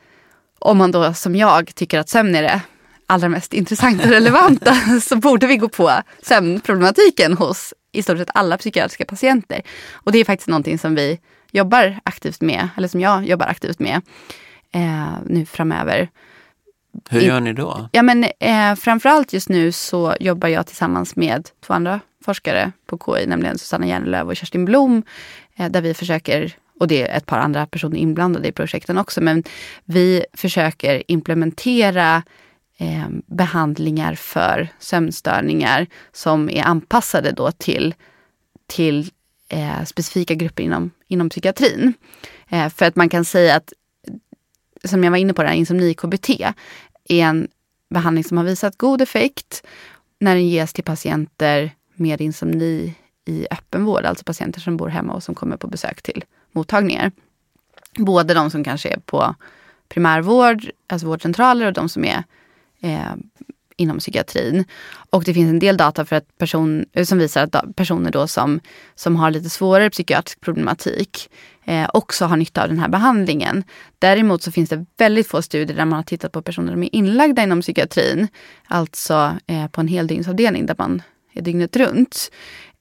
[0.60, 2.62] om man då som jag tycker att sömn är det
[3.06, 8.30] allra mest intressanta och relevanta, så borde vi gå på sömnproblematiken hos i stort sett
[8.34, 9.62] alla psykiatriska patienter.
[9.92, 11.20] Och det är faktiskt någonting som vi
[11.52, 14.02] jobbar aktivt med, eller som jag jobbar aktivt med
[14.72, 16.10] eh, nu framöver.
[17.10, 17.90] Hur gör ni då?
[17.92, 22.98] Ja, men, eh, framförallt just nu så jobbar jag tillsammans med två andra forskare på
[22.98, 25.04] KI, nämligen Susanna Järnlöv och Kerstin Blom,
[25.56, 29.22] eh, där vi försöker och det är ett par andra personer inblandade i projekten också,
[29.22, 29.44] men
[29.86, 32.24] vi försöker implementera
[32.78, 37.96] eh, behandlingar för sömnstörningar som är anpassade då till,
[38.68, 39.12] till
[39.50, 41.94] eh, specifika grupper inom, inom psykiatrin.
[42.50, 43.74] Eh, för att man kan säga att,
[44.84, 46.54] som jag var inne på, insomni-KBT
[47.10, 47.48] är en
[47.90, 49.64] behandling som har visat god effekt
[50.20, 55.24] när den ges till patienter med insomni i öppenvård, alltså patienter som bor hemma och
[55.24, 57.12] som kommer på besök till mottagningar.
[57.98, 59.36] Både de som kanske är på
[59.90, 62.24] primärvård, alltså vårdcentraler och de som är
[62.82, 63.16] eh,
[63.82, 64.66] inom psykiatrin.
[65.10, 68.28] Och det finns en del data för att person, eh, som visar att personer då
[68.28, 68.60] som,
[68.96, 71.30] som har lite svårare psykiatrisk problematik
[71.66, 73.64] eh, också har nytta av den här behandlingen.
[74.00, 76.96] Däremot så finns det väldigt få studier där man har tittat på personer som är
[76.96, 78.28] inlagda inom psykiatrin.
[78.68, 81.02] Alltså eh, på en heldygnsavdelning där man
[81.34, 82.32] är dygnet runt.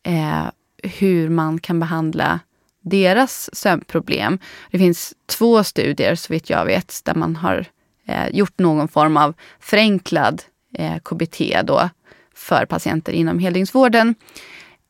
[0.02, 0.46] Eh,
[0.82, 2.40] hur man kan behandla
[2.82, 4.38] deras sömnproblem.
[4.70, 7.66] Det finns två studier så vitt jag vet där man har
[8.06, 10.42] eh, gjort någon form av förenklad
[10.74, 11.90] Eh, KBT då
[12.34, 14.14] för patienter inom heldygnsvården.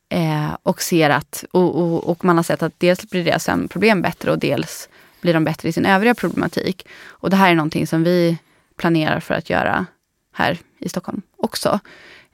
[0.09, 4.01] Eh, och, ser att, och, och, och, man har sett att dels blir deras sömnproblem
[4.01, 4.89] bättre och dels
[5.21, 6.87] blir de bättre i sin övriga problematik.
[7.05, 8.37] Och det här är någonting som vi
[8.75, 9.85] planerar för att göra
[10.33, 11.79] här i Stockholm också.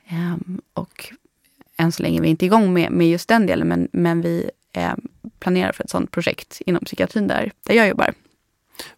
[0.08, 0.36] Eh,
[0.74, 1.14] och
[1.78, 4.50] än så länge är vi inte igång med, med just den delen men, men vi
[4.74, 4.94] eh,
[5.40, 8.14] planerar för ett sådant projekt inom psykiatrin där, där jag jobbar.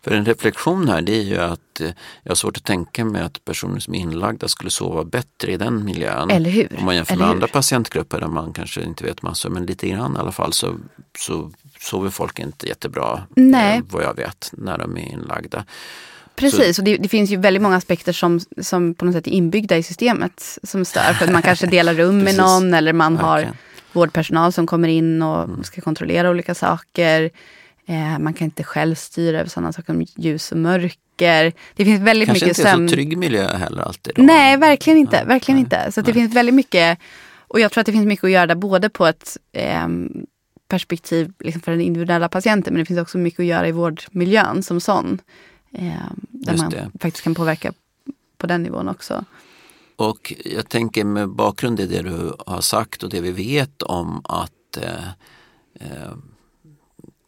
[0.02, 1.88] För en reflektion här det är ju att eh,
[2.24, 5.58] jag har svårt att tänka mig att personer som är inlagda skulle sova bättre i
[5.58, 6.30] den miljön.
[6.30, 6.76] Eller hur?
[6.78, 10.16] Om man jämför med andra patientgrupper där man kanske inte vet massor men lite grann
[10.16, 10.76] i alla fall så,
[11.18, 13.78] så sover folk inte jättebra Nej.
[13.78, 15.66] Eh, vad jag vet när de är inlagda.
[16.36, 16.82] Precis, så.
[16.82, 19.78] och det, det, finns ju väldigt många aspekter som, som på något sätt är inbyggda
[19.78, 21.14] i systemet som stör.
[21.14, 23.52] För att man kanske delar rum med någon eller man har
[23.94, 25.64] vårdpersonal som kommer in och mm.
[25.64, 27.30] ska kontrollera olika saker.
[27.90, 31.54] Eh, man kan inte själv styra över sådana saker som ljus och mörker.
[31.76, 32.90] Det finns väldigt Kanske mycket inte sömn...
[32.90, 34.14] så trygg miljö heller alltid.
[34.16, 34.24] Då.
[34.24, 35.16] Nej, verkligen inte.
[35.16, 35.92] Ja, verkligen nej, inte.
[35.92, 37.00] Så det finns väldigt mycket.
[37.48, 39.88] Och jag tror att det finns mycket att göra där både på ett eh,
[40.68, 44.64] perspektiv liksom för den individuella patienten men det finns också mycket att göra i vårdmiljön
[44.64, 45.22] som sån.
[45.72, 45.94] Eh,
[46.30, 46.92] där Just man det.
[47.00, 47.74] faktiskt kan påverka
[48.38, 49.26] på den nivån också.
[49.96, 54.22] Och jag tänker med bakgrund i det du har sagt och det vi vet om
[54.24, 55.08] att eh,
[55.80, 56.12] eh,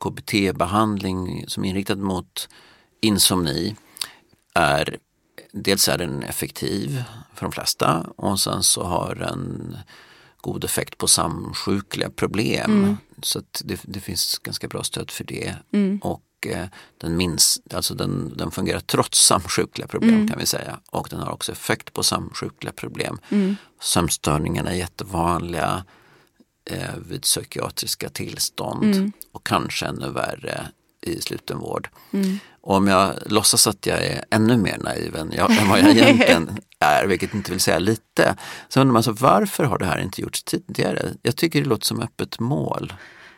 [0.04, 2.49] KBT-behandling som är inriktad mot
[3.02, 3.76] insomni
[4.54, 4.97] är
[5.52, 9.78] dels är den effektiv för de flesta och sen så har den
[10.41, 12.72] god effekt på samsjukliga problem.
[12.72, 12.97] Mm.
[13.24, 15.56] Så det, det, finns ganska bra stöd för det.
[15.74, 15.97] Mm.
[15.97, 16.66] Och eh,
[16.97, 20.28] den, minns, alltså den, den fungerar trots samsjukliga problem mm.
[20.28, 20.80] kan vi säga.
[20.91, 23.20] Och den har också effekt på samsjukliga problem.
[23.30, 23.56] Mm.
[23.82, 25.86] Sömnstörningarna är jättevanliga
[26.66, 29.12] eh, vid psykiatriska tillstånd mm.
[29.32, 30.68] och kanske ännu värre
[31.01, 31.89] i slutenvård.
[32.14, 32.39] Mm.
[32.62, 35.89] Och om jag låtsas att jag är ännu mer naiv än, jag, än vad jag
[35.89, 38.36] egentligen är, vilket inte vill säga lite,
[38.70, 41.09] så undrar man så varför har det här inte gjorts tidigare?
[41.22, 42.93] Jag tycker det låter som öppet mål.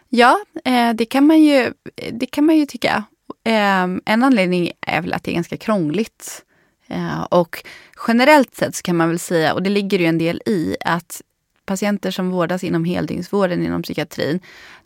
[0.10, 1.74] Ja, eh, det, kan man ju,
[2.12, 3.04] det kan man ju tycka.
[3.46, 6.44] Eh, en anledning är väl att det är ganska krångligt.
[6.88, 7.66] Eh, och
[8.08, 11.22] generellt sett så kan man väl säga, och det ligger ju en del i, att
[11.66, 14.40] patienter som vårdas inom heldygnsvården inom psykiatrin,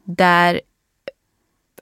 [0.04, 0.62] där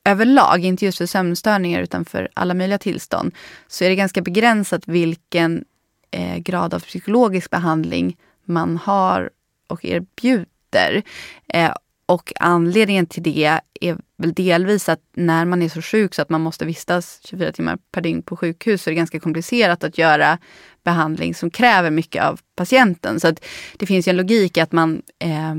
[0.04, 3.36] överlag, inte just för sömnstörningar utan för alla möjliga tillstånd,
[3.68, 5.66] så är det ganska begränsat vilken
[6.12, 9.30] eh, grad av psykologisk behandling man har
[9.68, 11.04] och erbjuder.
[11.48, 11.74] Eh,
[12.06, 16.30] och anledningen till det är väl delvis att när man är så sjuk så att
[16.30, 19.98] man måste vistas 24 timmar per dygn på sjukhus så är det ganska komplicerat att
[19.98, 20.38] göra
[20.84, 23.20] behandling som kräver mycket av patienten.
[23.20, 23.46] Så att
[23.78, 25.56] det finns ju en logik i att man eh,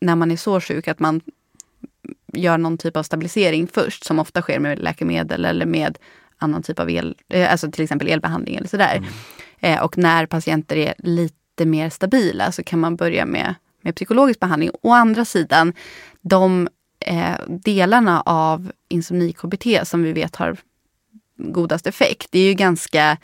[0.00, 1.20] när man är så sjuk att man
[2.32, 5.98] gör någon typ av stabilisering först som ofta sker med läkemedel eller med
[6.38, 8.96] annan typ av el, eh, alltså till exempel elbehandling eller sådär.
[8.96, 9.10] Mm.
[9.60, 14.40] Eh, och när patienter är lite mer stabila så kan man börja med, med psykologisk
[14.40, 14.70] behandling.
[14.82, 15.72] Å andra sidan,
[16.20, 16.68] de
[17.00, 20.56] eh, delarna av insomni-KBT som vi vet har
[21.36, 22.28] godast effekt.
[22.30, 23.16] Det är ju ganska,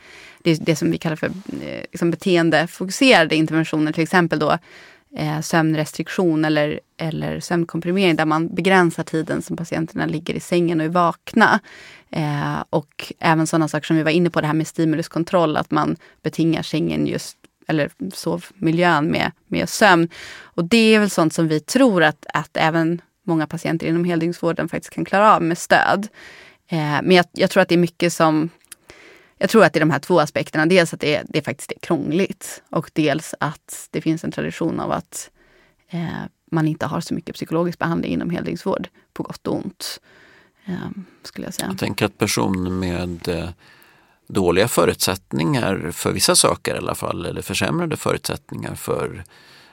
[0.43, 4.57] det, är det som vi kallar för eh, liksom beteendefokuserade interventioner, till exempel då
[5.15, 10.85] eh, sömnrestriktion eller, eller sömnkomprimering där man begränsar tiden som patienterna ligger i sängen och
[10.85, 11.59] är vakna.
[12.09, 15.71] Eh, och även sådana saker som vi var inne på, det här med stimuluskontroll, att
[15.71, 20.09] man betingar sängen just eller sovmiljön med, med sömn.
[20.41, 24.69] Och det är väl sånt som vi tror att, att även många patienter inom heldygnsvården
[24.69, 26.07] faktiskt kan klara av med stöd.
[26.67, 28.49] Eh, men jag, jag, tror att det är mycket som
[29.37, 30.65] jag tror att det är de här två aspekterna.
[30.65, 34.91] Dels att det, det faktiskt är krångligt och dels att det finns en tradition av
[34.91, 35.29] att
[35.89, 39.99] eh, man inte har så mycket psykologisk behandling inom heldygnsvård, på gott och ont.
[40.65, 40.89] Eh,
[41.23, 41.67] skulle jag säga.
[41.67, 43.49] Jag tänker att personer med eh,
[44.27, 49.23] dåliga förutsättningar för vissa saker i alla fall, eller försämrade förutsättningar för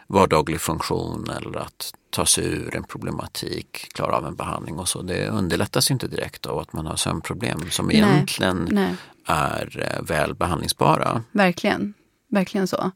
[0.07, 5.03] vardaglig funktion eller att ta sig ur en problematik, klara av en behandling och så.
[5.03, 8.95] Det underlättas inte direkt av att man har sömnproblem som nej, egentligen nej.
[9.27, 11.23] är eh, väl behandlingsbara.
[11.33, 11.95] Verkligen,
[12.29, 12.91] verkligen så.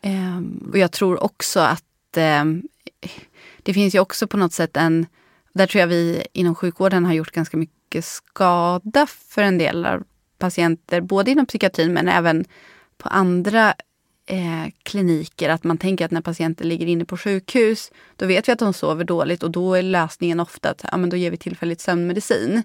[0.00, 2.44] Ehm, och jag tror också att eh,
[3.62, 5.06] det finns ju också på något sätt en,
[5.52, 10.02] där tror jag vi inom sjukvården har gjort ganska mycket skada för en del av
[10.38, 12.44] patienter, både inom psykiatrin men även
[12.98, 13.74] på andra
[14.26, 18.52] eh, kliniker att man tänker att när patienter ligger inne på sjukhus då vet vi
[18.52, 21.36] att de sover dåligt och då är lösningen ofta att ja, men då ger vi
[21.36, 22.62] tillfälligt sömnmedicin.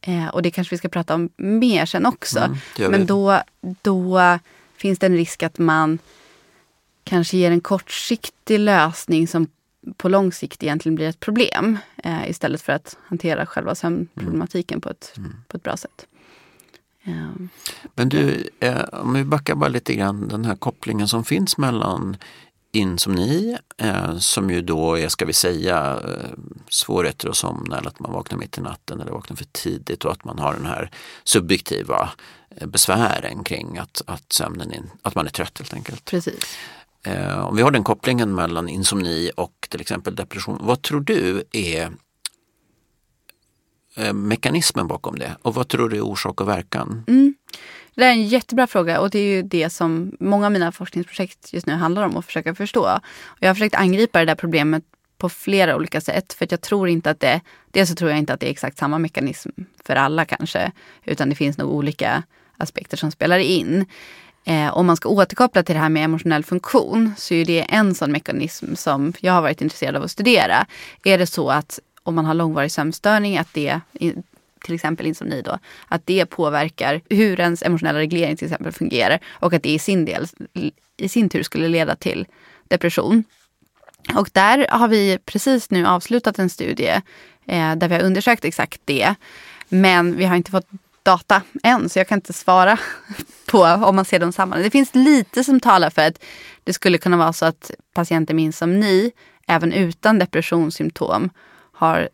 [0.00, 2.38] Eh, och det kanske vi ska prata om mer sen också.
[2.78, 3.40] Mm, men då,
[3.82, 4.38] då
[4.76, 5.98] finns det en risk att man
[7.04, 9.46] kanske ger en kortsiktig lösning som
[9.96, 14.80] på lång sikt egentligen blir ett problem eh, istället för att hantera själva sömnproblematiken mm.
[14.80, 15.32] på, ett, mm.
[15.48, 16.06] på ett bra sätt.
[17.94, 22.16] Men du, eh, om vi backar bara lite grann, den här kopplingen som finns mellan
[22.72, 26.38] insomni, eh, som ju då är, ska vi säga, eh,
[26.68, 30.12] svårigheter att somna eller att man vaknar mitt i natten eller vaknar för tidigt och
[30.12, 30.90] att man har den här
[31.24, 32.10] subjektiva
[32.66, 36.04] besvären kring att, att, sömnen in, att man är trött helt enkelt.
[36.04, 36.56] Precis.
[37.42, 41.82] Om vi har den kopplingen mellan insomni och till exempel depression, vad tror du är
[41.82, 41.90] Eh,
[43.96, 47.04] Eh, mekanismen bakom det och vad tror du är orsak och verkan?
[47.08, 47.34] Mm.
[47.94, 51.52] Det är en jättebra fråga och det är ju det som många av mina forskningsprojekt
[51.52, 53.00] just nu handlar om att försöka förstå.
[53.24, 54.84] Och jag har försökt angripa det där problemet
[55.18, 57.40] på flera olika sätt för att jag tror inte att det,
[57.70, 59.50] dels så tror jag inte att det är exakt samma mekanism
[59.84, 60.72] för alla kanske,
[61.04, 62.22] utan det finns nog olika
[62.56, 63.86] aspekter som spelar in.
[64.44, 67.94] Eh, om man ska återkoppla till det här med emotionell funktion så är det en
[67.94, 70.66] sån mekanism som jag har varit intresserad av att studera.
[71.04, 73.80] Är det så att om man har långvarig sömnstörning, att det
[74.64, 79.52] till exempel insomni då, att det påverkar hur ens emotionella reglering till exempel fungerar och
[79.52, 80.26] att det i sin, del,
[80.96, 82.26] i sin tur skulle leda till
[82.68, 83.24] depression.
[84.14, 87.02] Och där har vi precis nu avslutat en studie
[87.46, 89.14] eh, där vi har undersökt exakt det.
[89.68, 90.68] Men vi har inte fått
[91.02, 92.78] data än, så jag kan inte svara
[93.46, 94.62] på om man ser dem samman.
[94.62, 96.24] Det finns lite som talar för att
[96.64, 99.12] det skulle kunna vara så att patienter med insomni,
[99.46, 101.30] även utan depressionssymptom,
[101.76, 102.08] har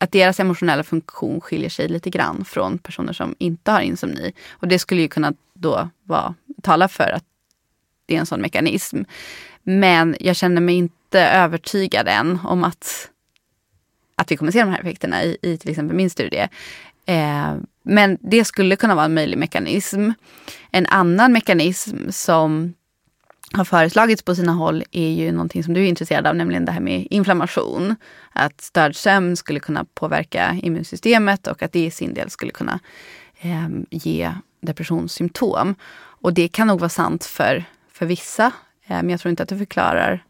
[0.00, 4.32] att deras emotionella funktion skiljer sig lite grann från personer som inte har insomni.
[4.50, 7.24] Och det skulle ju kunna då vara, tala för att
[8.06, 9.02] det är en sån mekanism.
[9.62, 13.10] Men jag känner mig inte övertygad än om att,
[14.14, 16.48] att vi kommer se de här effekterna i, i till exempel min studie.
[17.06, 20.10] Eh, men det skulle kunna vara en möjlig mekanism.
[20.70, 22.74] En annan mekanism som
[23.52, 26.72] har föreslagits på sina håll är ju någonting som du är intresserad av, nämligen det
[26.72, 27.96] här med inflammation.
[28.32, 32.80] Att störd sömn skulle kunna påverka immunsystemet och att det i sin del skulle kunna
[33.40, 35.74] eh, ge depressionssymptom.
[35.96, 38.46] Och det kan nog vara sant för, för vissa,
[38.86, 40.24] eh, men jag tror inte att det förklarar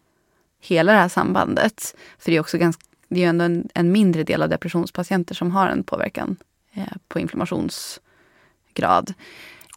[0.61, 1.97] hela det här sambandet.
[2.19, 5.35] För det är också ganska det är ju ändå en, en, mindre del av depressionspatienter
[5.35, 6.37] som har en påverkan
[6.73, 9.15] eh, på inflammationsgrad.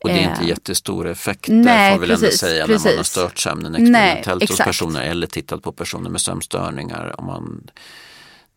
[0.02, 2.86] Och det är inte eh, jättestora effekter Nej, får vi väl ändå säga precis.
[2.86, 7.20] när man har stört sömnen experimentellt hos personer eller tittat på personer med sömnstörningar.
[7.20, 7.70] Om man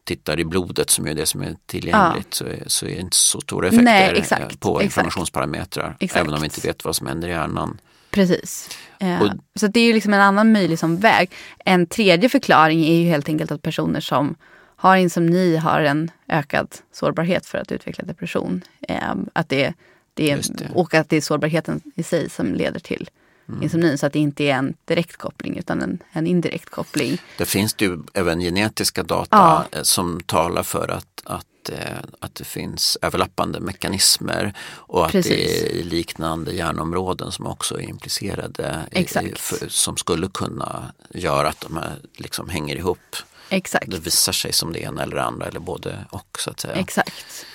[0.05, 2.36] tittar i blodet som är det som är tillgängligt ja.
[2.36, 5.97] så, är, så är det inte så stora effekter Nej, exakt, på inflammationsparametrar.
[6.01, 6.20] Exakt.
[6.20, 7.80] Även om vi inte vet vad som händer i hjärnan.
[8.11, 8.68] Precis.
[8.99, 11.30] Eh, och, så det är ju liksom en annan möjlig som väg.
[11.59, 14.36] En tredje förklaring är ju helt enkelt att personer som
[14.76, 18.62] har insomni har en ökad sårbarhet för att utveckla depression.
[18.88, 19.74] Eh, att det,
[20.15, 23.11] det, det, Och att det är sårbarheten i sig som leder till
[23.49, 23.62] mm.
[23.62, 23.99] insulin.
[23.99, 27.19] Så att det inte är en direkt koppling utan en, en indirekt koppling.
[27.39, 29.85] Det finns ju även genetiska data ja.
[29.85, 35.33] som talar för att, att, eh, att det finns överlappande mekanismer och att Precis.
[35.33, 39.05] det är liknande hjärnområden som också är implicerade i,
[39.37, 43.17] för, som skulle kunna göra att de här liksom hänger ihop.
[43.49, 43.91] Exakt.
[43.91, 46.75] Det visar sig som det ena eller det andra eller både och så att säga.
[46.75, 47.47] Exakt.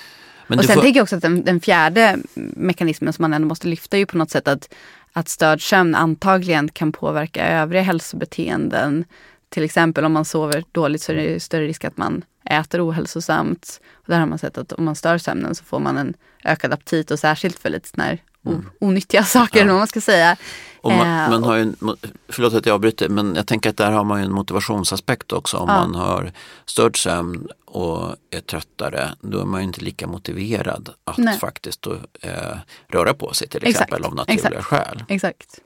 [0.50, 0.82] Men och sen får...
[0.82, 4.06] tänker jag också att den, den, fjärde mekanismen som man ändå måste lyfta är ju
[4.06, 4.74] på något sätt att
[5.14, 9.06] att störd sömn antagligen kan påverka övriga hälsobeteenden.
[9.50, 13.82] Till exempel om man sover dåligt så är det större risk att man äter ohälsosamt.
[13.94, 16.74] Och där har man sett att om man stör sömnen så får man en ökad
[16.74, 18.66] aptit och särskilt för lite sådana mm.
[18.80, 19.74] onyttiga saker, ja.
[19.74, 20.38] man ska säga.
[20.82, 21.74] Och man, eh, man har ju,
[22.30, 25.58] förlåt att jag avbryter, men jag tänker att där har man ju en motivationsaspekt också.
[25.58, 25.76] Om ja.
[25.76, 26.32] man har
[26.66, 31.40] störd sömn och är tröttare, då är man ju inte lika motiverad att Nej.
[31.40, 34.06] faktiskt då, eh, röra på sig till exempel Exakt.
[34.06, 34.66] av naturliga Exakt.
[34.66, 35.04] skäl.
[35.08, 35.60] Exakt.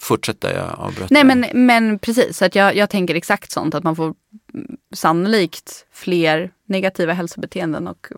[0.00, 1.10] Fortsätt där jag avbröt.
[1.10, 4.14] Nej men, men precis, så att jag, jag tänker exakt sånt att man får
[4.94, 8.08] sannolikt fler negativa hälsobeteenden och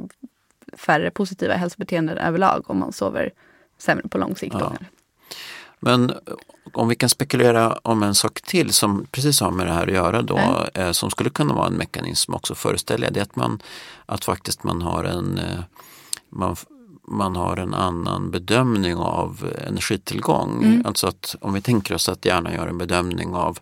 [0.77, 3.31] färre positiva hälsobeteenden överlag om man sover
[3.79, 4.57] sämre på lång sikt.
[4.59, 4.72] Ja.
[5.81, 6.12] Men
[6.72, 9.95] om vi kan spekulera om en sak till som precis har med det här att
[9.95, 10.68] göra då, mm.
[10.75, 13.62] eh, som skulle kunna vara en mekanism också föreställer jag, det är att man
[14.07, 15.61] att faktiskt man har en eh,
[16.29, 16.57] man,
[17.09, 20.64] man har en annan bedömning av energitillgång.
[20.64, 20.87] Mm.
[20.87, 23.59] Alltså att om vi tänker oss att hjärnan gör en bedömning av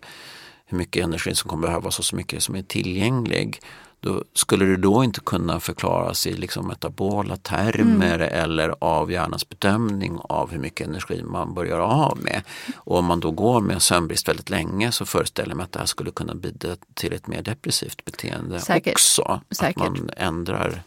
[0.65, 3.59] hur mycket energi som kommer behövas och så mycket som är tillgänglig
[4.03, 8.43] då skulle det då inte kunna förklaras i liksom metabola termer mm.
[8.43, 12.41] eller av hjärnans bedömning av hur mycket energi man bör göra av med.
[12.75, 15.79] Och om man då går med sömnbrist väldigt länge så föreställer jag mig att det
[15.79, 18.93] här skulle kunna bidra till ett mer depressivt beteende Säkert.
[18.93, 19.41] också.
[19.51, 19.83] Säkert.
[19.83, 20.83] Att man ändrar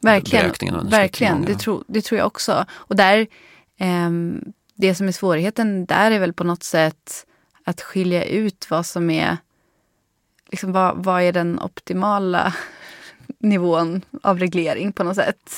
[0.00, 1.44] Verkligen, verkligen.
[1.44, 2.64] Det, tror, det tror jag också.
[2.72, 3.26] Och där,
[3.78, 4.10] eh,
[4.74, 7.26] det som är svårigheten där är väl på något sätt
[7.64, 9.36] att skilja ut vad som är
[10.50, 12.54] liksom, vad, vad är den optimala
[13.38, 15.50] nivån av reglering på något sätt?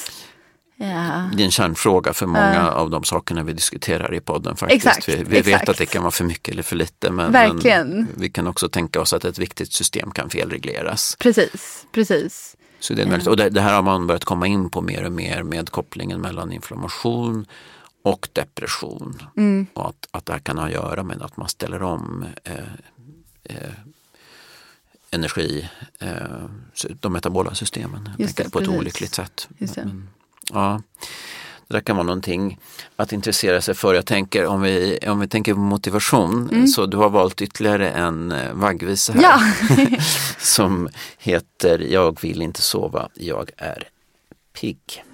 [0.83, 1.31] Ja.
[1.35, 2.69] Det är en kärnfråga för många uh.
[2.69, 4.57] av de sakerna vi diskuterar i podden.
[4.57, 4.87] faktiskt.
[4.87, 8.09] Exakt, vi, vi vet att det kan vara för mycket eller för lite men, men,
[8.17, 11.17] vi kan också tänka oss att ett viktigt system kan felregleras.
[11.19, 12.57] Precis, precis.
[12.81, 13.27] Så det, är möjligt.
[13.27, 16.21] Och det, det, här har man börjat komma in på mer och mer med kopplingen
[16.21, 17.47] mellan inflammation
[18.05, 19.23] och depression.
[19.37, 19.67] Mm.
[19.75, 22.55] Och att, att det här kan ha att göra med att man ställer om eh,
[23.45, 23.73] eh,
[25.11, 26.09] energi, eh,
[27.01, 28.69] de metabola systemen det, på precis.
[28.69, 29.49] ett olyckligt sätt.
[29.59, 30.09] Men,
[30.53, 30.83] ja,
[31.71, 32.59] det där kan vara någonting
[32.97, 33.95] att intressera sig för.
[33.95, 36.67] Jag tänker om vi, om vi tänker på motivation, mm.
[36.67, 39.41] så du har valt ytterligare en eh, vaggvisa här ja.
[40.39, 40.89] som
[41.19, 43.89] heter Jag vill inte sova, jag är
[44.53, 45.05] pigg.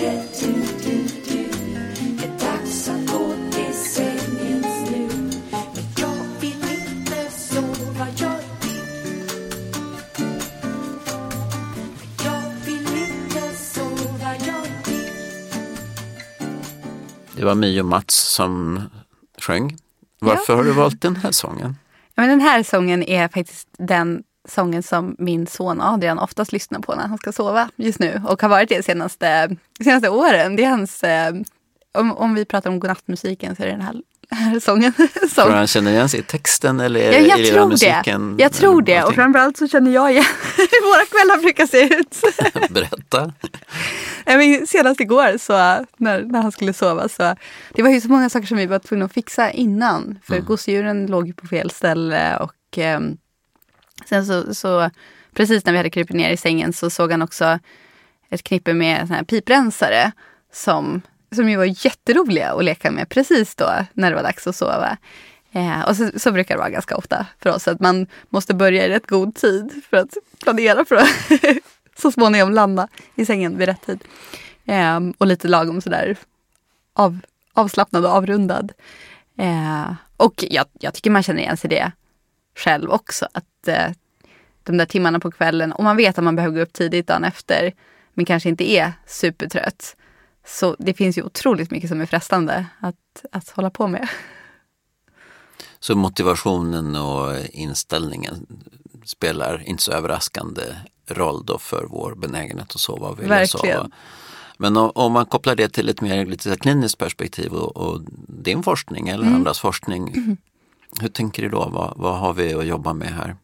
[0.00, 0.06] Det
[17.46, 18.82] var My och Mats som
[19.38, 19.76] sjöng.
[20.18, 20.56] Varför ja.
[20.56, 21.76] har du valt den här sången?
[22.14, 26.80] Ja, men den här sången är faktiskt den sången som min son Adrian oftast lyssnar
[26.80, 30.56] på när han ska sova just nu och har varit det senaste, senaste åren.
[30.56, 31.34] Det är hans, eh,
[31.94, 34.00] om, om vi pratar om godnattmusiken så är det den här
[34.60, 34.92] sången.
[35.34, 38.36] Tror han känner igen sig i texten eller ja, jag i tror musiken?
[38.36, 38.42] Det.
[38.42, 40.24] Jag tror det och framförallt så känner jag igen
[40.56, 42.16] hur våra kvällar brukar se ut.
[42.70, 43.32] Berätta.
[44.66, 45.52] senast igår så
[45.96, 47.36] när, när han skulle sova så
[47.74, 50.18] det var ju så många saker som vi var tvungna att fixa innan.
[50.24, 50.46] För mm.
[50.46, 53.00] gosedjuren låg på fel ställe och eh,
[54.06, 54.90] sen så, så
[55.34, 57.58] precis när vi hade krupit ner i sängen så såg han också
[58.30, 60.12] ett knippe med såna här piprensare
[60.52, 64.56] som som ju var jätteroliga att leka med precis då när det var dags att
[64.56, 64.96] sova.
[65.52, 68.86] Eh, och så, så, brukar det vara ganska ofta för oss att man måste börja
[68.86, 71.08] i rätt god tid för att planera för att
[71.98, 74.04] så småningom landa i sängen vid rätt tid.
[74.64, 76.16] Eh, och lite lagom sådär
[76.92, 77.18] av,
[77.52, 78.72] avslappnad och avrundad.
[79.38, 81.92] Eh, och jag, jag, tycker man känner igen sig det
[82.56, 83.28] själv också.
[83.32, 83.44] Att
[84.62, 87.24] de där timmarna på kvällen, om man vet att man behöver gå upp tidigt dagen
[87.24, 87.72] efter,
[88.14, 89.96] men kanske inte är supertrött.
[90.46, 94.08] Så det finns ju otroligt mycket som är frestande att, att hålla på med.
[95.78, 98.46] Så motivationen och inställningen
[99.04, 100.62] spelar inte så överraskande
[101.06, 103.90] roll då för vår benägenhet att sova och vilja sova.
[104.58, 109.08] Men om, man kopplar det till ett mer lite kliniskt perspektiv och, och din forskning
[109.08, 109.34] eller mm.
[109.34, 110.08] andras forskning.
[110.08, 110.36] Mm.
[111.00, 111.68] Hur tänker du då?
[111.68, 113.36] Vad, vad har vi att jobba med här?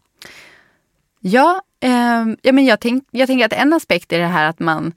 [1.28, 4.58] Ja, eh, ja men jag, tänk, jag tänker att en aspekt är det här att
[4.58, 4.92] man,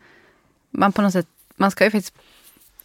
[0.71, 2.15] man på något sätt, man ska ju faktiskt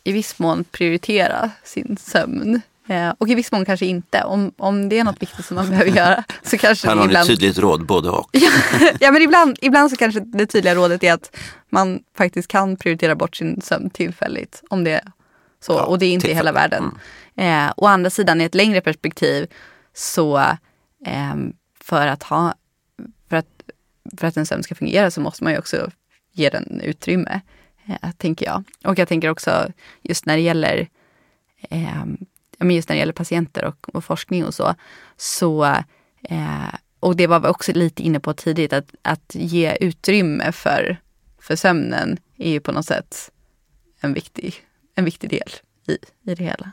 [0.05, 2.61] i viss mån prioritera sin sömn.
[2.89, 4.25] Eh, och i viss mån kanske inte.
[4.25, 7.15] Om, om det är något viktigt som man behöver göra så kanske Här har ni
[7.15, 8.29] ett tydligt råd, både och.
[8.33, 8.51] ja,
[9.01, 11.37] ja, men ibland, ibland så kanske det tydliga rådet är att
[11.71, 14.63] man faktiskt kan prioritera bort sin sömn tillfälligt.
[14.71, 15.13] Om det är
[15.61, 15.73] så.
[15.73, 16.99] Ja, och det är inte i hela världen.
[17.37, 17.67] Mm.
[17.67, 19.47] Eh, å andra sidan i ett längre perspektiv
[19.95, 20.39] så
[21.07, 21.35] eh,
[21.81, 22.55] för att ha
[24.17, 25.91] för att en sömn ska fungera så måste man ju också
[26.33, 27.41] ge den utrymme,
[27.87, 28.65] eh, tänker jag.
[28.85, 30.89] Och jag tänker också just när det gäller
[31.71, 32.05] eh,
[32.61, 34.75] just när det gäller patienter och, och forskning och så,
[35.17, 35.65] så
[36.23, 40.97] eh, och det var vi också lite inne på tidigt, att, att ge utrymme för,
[41.39, 43.31] för sömnen är ju på något sätt
[44.01, 44.55] en viktig,
[44.95, 45.51] en viktig del
[45.87, 45.93] i,
[46.31, 46.73] i det hela.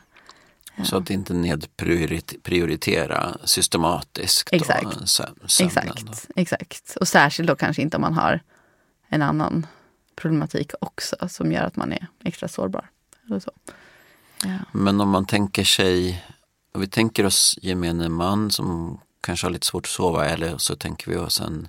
[0.84, 4.52] Så att inte nedprioritera systematiskt.
[4.52, 4.98] Exakt.
[5.60, 6.96] Exakt, exakt.
[7.00, 8.40] Och särskilt då kanske inte om man har
[9.08, 9.66] en annan
[10.16, 12.90] problematik också som gör att man är extra sårbar.
[13.26, 13.50] Eller så.
[14.44, 14.58] Ja.
[14.72, 16.24] Men om man tänker sig,
[16.74, 20.76] om vi tänker oss gemene man som kanske har lite svårt att sova eller så
[20.76, 21.68] tänker vi oss en,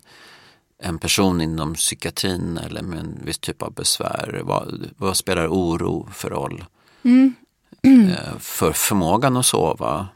[0.77, 4.41] en person inom psykiatrin eller med en viss typ av besvär.
[4.43, 6.65] Vad, vad spelar oro för roll?
[7.03, 7.35] Mm.
[7.83, 10.07] Eh, för förmågan att sova?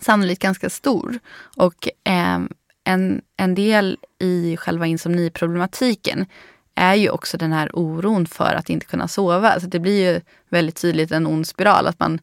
[0.00, 1.18] Sannolikt ganska stor.
[1.56, 2.40] Och eh,
[2.84, 6.26] en, en del i själva insomniproblematiken
[6.74, 9.60] är ju också den här oron för att inte kunna sova.
[9.60, 11.86] Så det blir ju väldigt tydligt en ond spiral.
[11.86, 12.20] Att man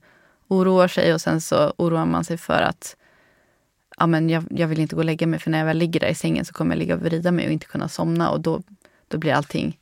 [0.47, 2.95] oroar sig och sen så oroar man sig för att
[3.97, 5.99] ja, men jag, jag vill inte gå och lägga mig för när jag väl ligger
[5.99, 8.41] där i sängen så kommer jag ligga och vrida mig och inte kunna somna och
[8.41, 8.61] då,
[9.07, 9.79] då blir allting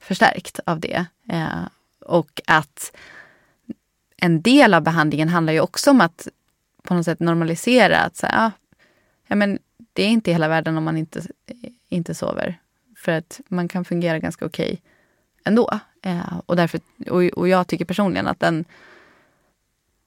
[0.00, 1.06] förstärkt av det.
[1.32, 1.62] Eh,
[2.00, 2.92] och att
[4.20, 6.28] en del av behandlingen handlar ju också om att
[6.82, 8.50] på något sätt normalisera att så här,
[9.26, 9.58] ja, men
[9.92, 11.22] det är inte hela världen om man inte,
[11.88, 12.60] inte sover.
[12.96, 14.78] För att man kan fungera ganska okej okay
[15.44, 15.80] ändå.
[16.02, 18.64] Eh, och, därför, och, och jag tycker personligen att den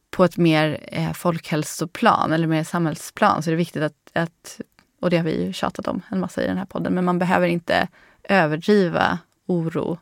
[0.10, 4.62] på ett mer eh, folkhälsoplan eller mer samhällsplan så är det viktigt att, att,
[5.00, 7.20] och det har vi ju tjatat om en massa i den här podden, men man
[7.20, 7.88] behöver inte
[8.24, 10.00] överdriva oro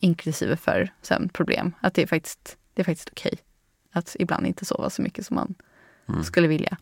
[0.00, 1.72] inklusive för sömnproblem.
[1.80, 3.38] Att det är faktiskt, det är faktiskt okej
[3.92, 5.54] att ibland inte sova så mycket som man
[6.08, 6.24] mm.
[6.24, 6.76] skulle vilja.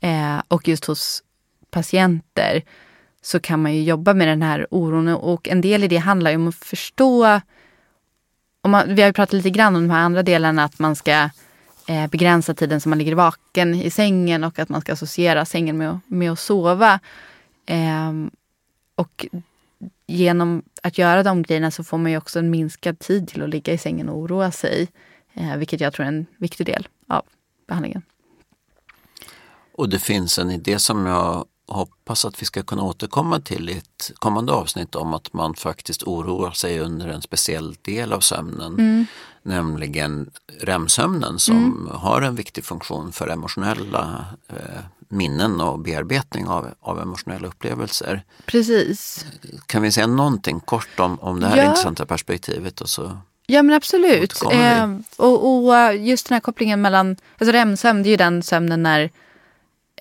[0.00, 1.22] Eh, och just hos
[1.70, 2.62] patienter
[3.22, 6.30] så kan man ju jobba med den här oron och en del i det handlar
[6.30, 7.40] ju om att förstå
[8.62, 10.96] om man, vi har ju pratat lite grann om de här andra delarna, att man
[10.96, 11.30] ska
[11.88, 15.78] eh, begränsa tiden som man ligger vaken i sängen och att man ska associera sängen
[15.78, 17.00] med, med att sova.
[17.66, 18.12] Eh,
[18.94, 19.26] och
[20.06, 23.50] genom att göra de grejerna så får man ju också en minskad tid till att
[23.50, 24.88] ligga i sängen och oroa sig.
[25.34, 27.22] Eh, vilket jag tror är en viktig del av
[27.68, 28.02] behandlingen.
[29.74, 33.78] Och det finns en idé som jag hoppas att vi ska kunna återkomma till i
[33.78, 38.72] ett kommande avsnitt om att man faktiskt oroar sig under en speciell del av sömnen.
[38.72, 39.06] Mm.
[39.42, 40.30] Nämligen
[40.60, 41.88] REM-sömnen som mm.
[41.92, 48.24] har en viktig funktion för emotionella eh, minnen och bearbetning av, av emotionella upplevelser.
[48.46, 49.26] Precis.
[49.66, 51.64] Kan vi säga någonting kort om, om det här ja.
[51.64, 52.80] intressanta perspektivet?
[52.80, 54.42] Och så Ja men absolut.
[54.52, 58.82] Eh, och, och, just den här kopplingen mellan, alltså REM-sömn det är ju den sömnen
[58.82, 59.10] när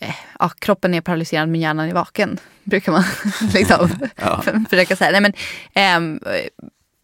[0.02, 2.39] Eh, ja, kroppen är paralyserad men hjärnan är vaken.
[2.64, 3.04] Brukar man
[3.54, 3.89] liksom
[4.70, 5.20] försöka säga.
[5.20, 5.34] Nej,
[5.74, 6.48] men, eh,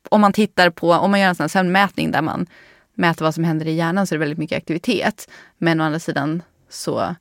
[0.10, 2.48] om man tittar på, om man gör en sån här sömnmätning där man
[2.94, 5.30] mäter vad som händer i hjärnan så är det väldigt mycket aktivitet.
[5.58, 7.16] Men å andra sidan så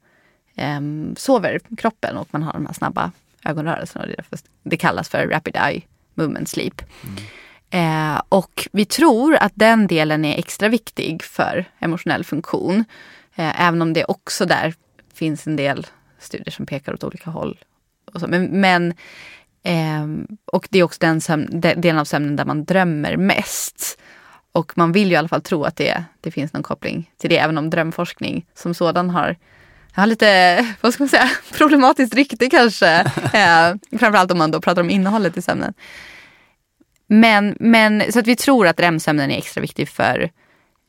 [0.55, 0.81] eh,
[1.17, 3.13] sover kroppen och man har de här snabba
[3.45, 4.05] ögonrörelserna.
[4.05, 5.83] Och det, det kallas för rapid eye
[6.15, 6.83] movement sleep.
[7.03, 7.17] Mm.
[7.71, 12.85] Eh, och vi tror att den delen är extra viktig för emotionell funktion.
[13.35, 14.75] Eh, även om det också där
[15.15, 15.87] finns en del
[16.19, 17.59] studier som pekar åt olika håll.
[18.15, 18.27] Och så.
[18.27, 18.95] Men, men
[19.63, 20.07] eh,
[20.45, 23.99] och det är också den sömn, delen av sömnen där man drömmer mest.
[24.53, 27.31] Och man vill ju i alla fall tro att det, det finns någon koppling till
[27.31, 29.37] det, även om drömforskning som sådan har
[30.01, 32.89] har lite, vad ska man säga, problematiskt rykte kanske.
[33.33, 35.75] eh, framförallt om man då pratar om innehållet i sömnen
[37.07, 40.31] men, men så att vi tror att REM-sömnen är extra viktig för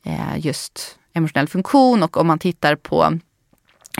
[0.04, 3.18] eh, just emotionell funktion och om man tittar på,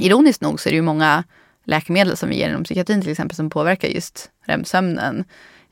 [0.01, 1.25] ironiskt nog så är det ju många
[1.64, 5.25] läkemedel som vi ger inom psykiatrin till exempel som påverkar just REM-sömnen.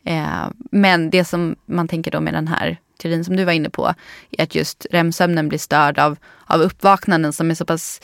[0.05, 3.71] Eh, men det som man tänker då med den här teorin som du var inne
[3.71, 3.95] på
[4.31, 6.17] är att just REM-sömnen blir störd av,
[6.47, 8.01] av uppvaknanden som är så pass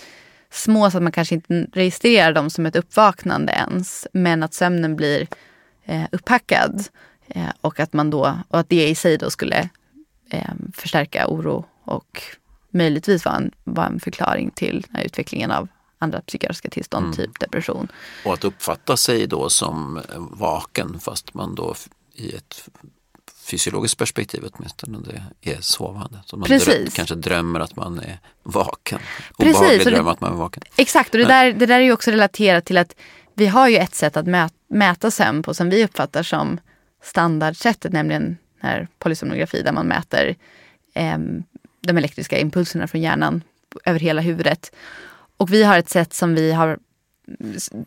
[0.51, 4.07] små så att man kanske inte registrerar dem som ett uppvaknande ens.
[4.13, 5.29] Men att sömnen blir
[5.85, 6.85] eh, upphackad
[7.35, 9.69] eh, och att man då och att det i sig då skulle
[10.31, 12.23] eh, förstärka oro och
[12.71, 15.69] möjligtvis vara en, var en förklaring till utvecklingen av
[15.99, 17.17] andra psykiatriska tillstånd, mm.
[17.17, 17.89] typ depression.
[18.25, 21.75] Och att uppfatta sig då som vaken fast man då
[22.15, 22.69] i ett
[23.45, 26.19] fysiologiskt perspektiv åtminstone det är sovande.
[26.27, 28.99] Så man dröm, kanske drömmer att man är vaken.
[29.39, 30.63] Obehaglig dröm att man är vaken.
[30.77, 32.95] Exakt och det, där, det där är ju också relaterat till att
[33.35, 36.61] vi har ju ett sätt att mäta, mäta sömn på som vi uppfattar som
[37.03, 40.37] standardsättet, nämligen här polysomnografi där man mäter
[40.95, 41.19] eh,
[41.81, 43.43] de elektriska impulserna från hjärnan
[43.85, 44.73] över hela huvudet.
[45.37, 46.79] Och vi har ett sätt som vi har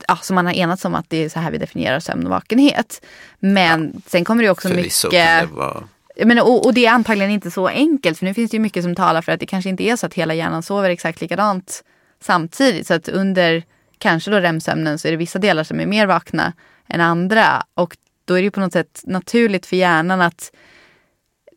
[0.08, 2.30] ja, som man har enats om att det är så här vi definierar sömn och
[2.30, 3.06] vakenhet.
[3.40, 5.12] Men ja, sen kommer det också mycket...
[5.12, 5.84] Det vara...
[6.26, 8.84] men, och, och, det är antagligen inte så enkelt för nu finns det ju mycket
[8.84, 11.84] som talar för att det kanske inte är så att hela hjärnan sover exakt likadant
[12.22, 12.88] samtidigt.
[12.88, 13.64] Så att under
[13.98, 16.54] kanske då REM-sömnen så är det vissa delar som är mer vakna
[16.88, 17.64] än andra.
[17.74, 20.52] Och då är det på något sätt naturligt för hjärnan att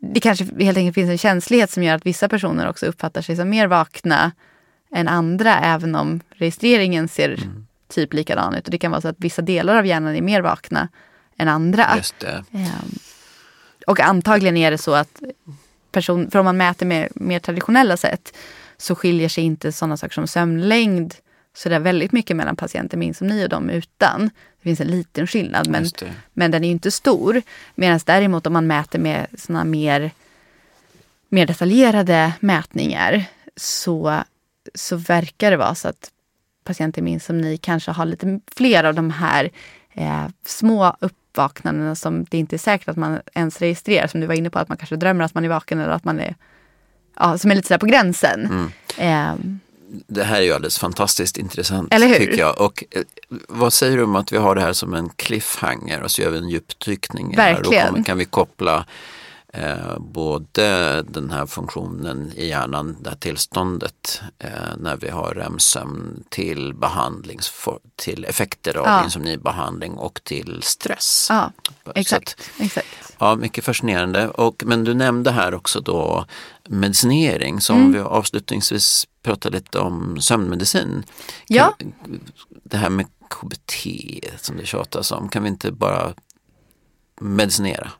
[0.01, 3.37] det kanske helt enkelt finns en känslighet som gör att vissa personer också uppfattar sig
[3.37, 4.33] som mer vakna
[4.95, 7.67] än andra även om registreringen ser mm.
[7.89, 8.65] typ likadan ut.
[8.65, 10.89] Och det kan vara så att vissa delar av hjärnan är mer vakna
[11.39, 11.87] än andra.
[11.97, 12.45] Just det.
[12.53, 12.99] Um,
[13.87, 15.23] och antagligen är det så att
[15.93, 18.37] person, för om man mäter med mer traditionella sätt
[18.77, 21.15] så skiljer sig inte sådana saker som sömnlängd
[21.55, 24.25] så det är väldigt mycket mellan patienter med insomni och de utan.
[24.57, 25.87] Det finns en liten skillnad men,
[26.33, 27.43] men den är inte stor.
[27.75, 30.11] Medan däremot om man mäter med sådana mer,
[31.29, 33.25] mer detaljerade mätningar
[33.57, 34.23] så,
[34.75, 36.11] så verkar det vara så att
[36.65, 39.51] patienter med insomni kanske har lite fler av de här
[39.93, 44.07] eh, små uppvaknandena som det inte är säkert att man ens registrerar.
[44.07, 46.05] Som du var inne på, att man kanske drömmer att man är vaken eller att
[46.05, 46.35] man är,
[47.17, 48.47] ja, som är lite sådär på gränsen.
[48.47, 48.71] Mm.
[48.99, 49.59] Eh,
[49.91, 52.15] det här är ju alldeles fantastiskt intressant Eller hur?
[52.15, 52.61] tycker jag.
[52.61, 53.03] Och eh,
[53.49, 56.31] vad säger du om att vi har det här som en cliffhanger och så gör
[56.31, 57.37] vi en djupdykning.
[57.37, 57.87] Verkligen.
[57.87, 57.93] Här.
[57.97, 58.87] Då kan vi koppla
[59.53, 66.25] eh, både den här funktionen i hjärnan, det här tillståndet eh, när vi har REM-sömn
[66.29, 67.53] till, behandlings,
[67.97, 69.05] till effekter av ja.
[69.05, 71.27] insomnibehandling och till stress.
[71.31, 71.53] Ja,
[71.95, 72.37] exakt.
[72.39, 72.87] Att, exakt.
[73.19, 74.29] Ja, mycket fascinerande.
[74.29, 76.27] Och, men du nämnde här också då
[76.69, 77.93] medicinering som mm.
[77.93, 81.05] vi avslutningsvis pratade lite om sömnmedicin.
[81.47, 81.77] Ja.
[82.65, 83.75] det här med KBT
[84.37, 86.15] som det tjatas om, kan vi inte bara
[87.21, 87.91] medicinera?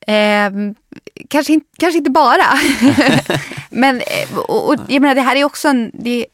[0.00, 0.50] Eh,
[1.28, 2.44] kanske, in, kanske inte bara.
[3.70, 6.26] Men eh, och, och, jag menar, det här är också en, det,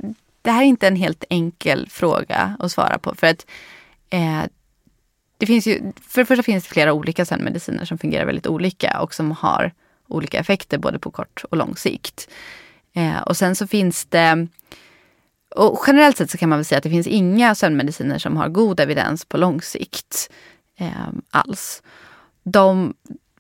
[0.43, 3.15] det, här är inte en helt enkel fråga att svara på.
[3.15, 3.47] För att
[4.11, 4.43] eh,
[5.39, 9.01] det finns ju, för det första finns det flera olika sömnmediciner som fungerar väldigt olika
[9.01, 9.73] och som har
[10.09, 12.29] olika effekter både på kort och lång sikt.
[12.95, 14.47] Eh, och sen så finns det
[15.55, 18.49] och generellt sett så kan man väl säga att det finns inga sömnmediciner som har
[18.49, 20.31] god evidens på lång sikt
[20.79, 21.83] eh, alls.
[22.43, 22.95] De,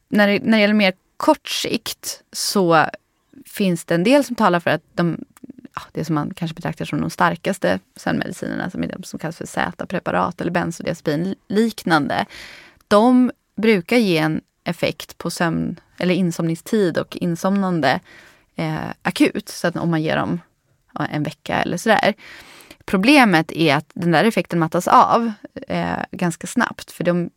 [0.08, 2.86] när, det, när det gäller mer kort sikt så
[3.46, 5.24] finns det en del som talar för att de,
[5.92, 9.46] det som man kanske betraktar som de starkaste sömnmedicinerna, som är de som kallas för
[9.46, 12.26] Z-preparat eller bensodiazepin liknande.
[12.88, 18.00] De brukar ge en effekt på sömn eller insomningstid och insomnande
[18.56, 19.48] eh, akut.
[19.48, 20.40] Så att om man ger dem
[21.10, 22.14] en vecka eller sådär.
[22.84, 25.32] Problemet är att den där effekten mattas av
[25.68, 26.90] eh, ganska snabbt.
[26.90, 27.30] För de,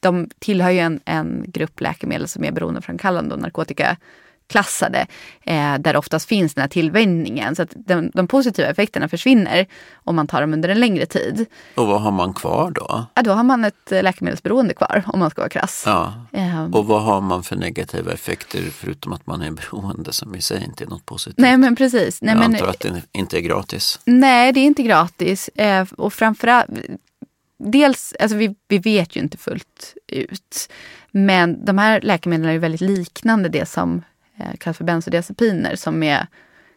[0.00, 3.96] de tillhör ju en, en grupp läkemedel som är beroendeframkallande och narkotika
[4.46, 5.06] klassade
[5.42, 7.56] eh, där det oftast finns den här tillvänjningen.
[7.56, 11.46] Så att de, de, positiva effekterna försvinner om man tar dem under en längre tid.
[11.74, 13.06] Och vad har man kvar då?
[13.14, 15.82] Ja, då har man ett eh, läkemedelsberoende kvar om man ska vara krass.
[15.86, 16.14] Ja.
[16.32, 20.40] Eh, och vad har man för negativa effekter förutom att man är beroende som i
[20.40, 21.38] sig inte är något positivt?
[21.38, 22.22] Nej men precis.
[22.22, 24.00] Nej, Jag men, antar att det inte är gratis.
[24.04, 25.48] Nej, det är inte gratis.
[25.48, 26.70] Eh, och framförallt
[27.58, 30.68] Dels, alltså vi, vi vet ju inte fullt ut.
[31.10, 34.02] Men de här läkemedlen är väldigt liknande det som
[34.36, 36.26] eh, kallas för bensodiazepiner som är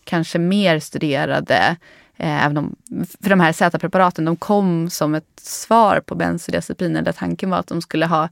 [0.04, 1.78] kanske mer studerade.
[2.18, 2.76] Eh, även om,
[3.22, 7.68] för de här Z-preparaten de kom som ett svar på bensodiazepiner där tanken var att
[7.68, 8.30] de skulle ha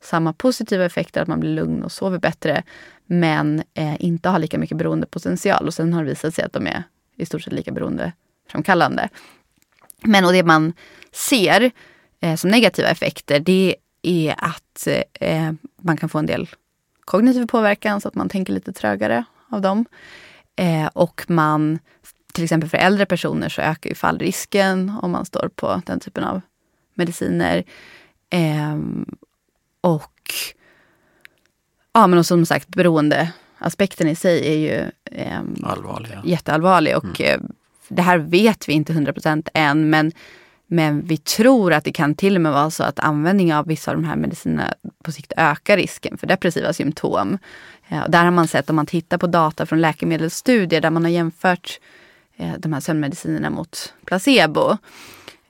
[0.00, 2.62] samma positiva effekter, att man blir lugn och sover bättre.
[3.06, 5.66] Men eh, inte ha lika mycket beroendepotential.
[5.66, 6.82] Och sen har det visat sig att de är
[7.16, 9.08] i stort sett lika beroendeframkallande.
[10.02, 10.72] Men och det man
[11.12, 11.70] ser
[12.20, 14.88] eh, som negativa effekter det är att
[15.20, 16.48] eh, man kan få en del
[17.04, 19.84] kognitiv påverkan så att man tänker lite trögare av dem.
[20.56, 21.78] Eh, och man,
[22.32, 26.24] till exempel för äldre personer så ökar ju fallrisken om man står på den typen
[26.24, 26.40] av
[26.94, 27.64] mediciner.
[28.30, 28.78] Eh,
[29.80, 30.34] och
[31.92, 34.90] ja, men som sagt beroendeaspekten i sig är ju
[35.20, 36.22] eh, Allvarliga.
[36.24, 36.96] jätteallvarlig.
[36.96, 37.40] Och mm.
[37.40, 37.48] eh,
[37.88, 40.12] det här vet vi inte 100% än men
[40.66, 43.90] men vi tror att det kan till och med vara så att användning av vissa
[43.90, 47.38] av de här medicinerna på sikt ökar risken för depressiva symptom.
[47.88, 51.04] Eh, ja, där har man sett, om man tittar på data från läkemedelsstudier där man
[51.04, 51.80] har jämfört
[52.36, 54.76] eh, de här sömnmedicinerna mot placebo.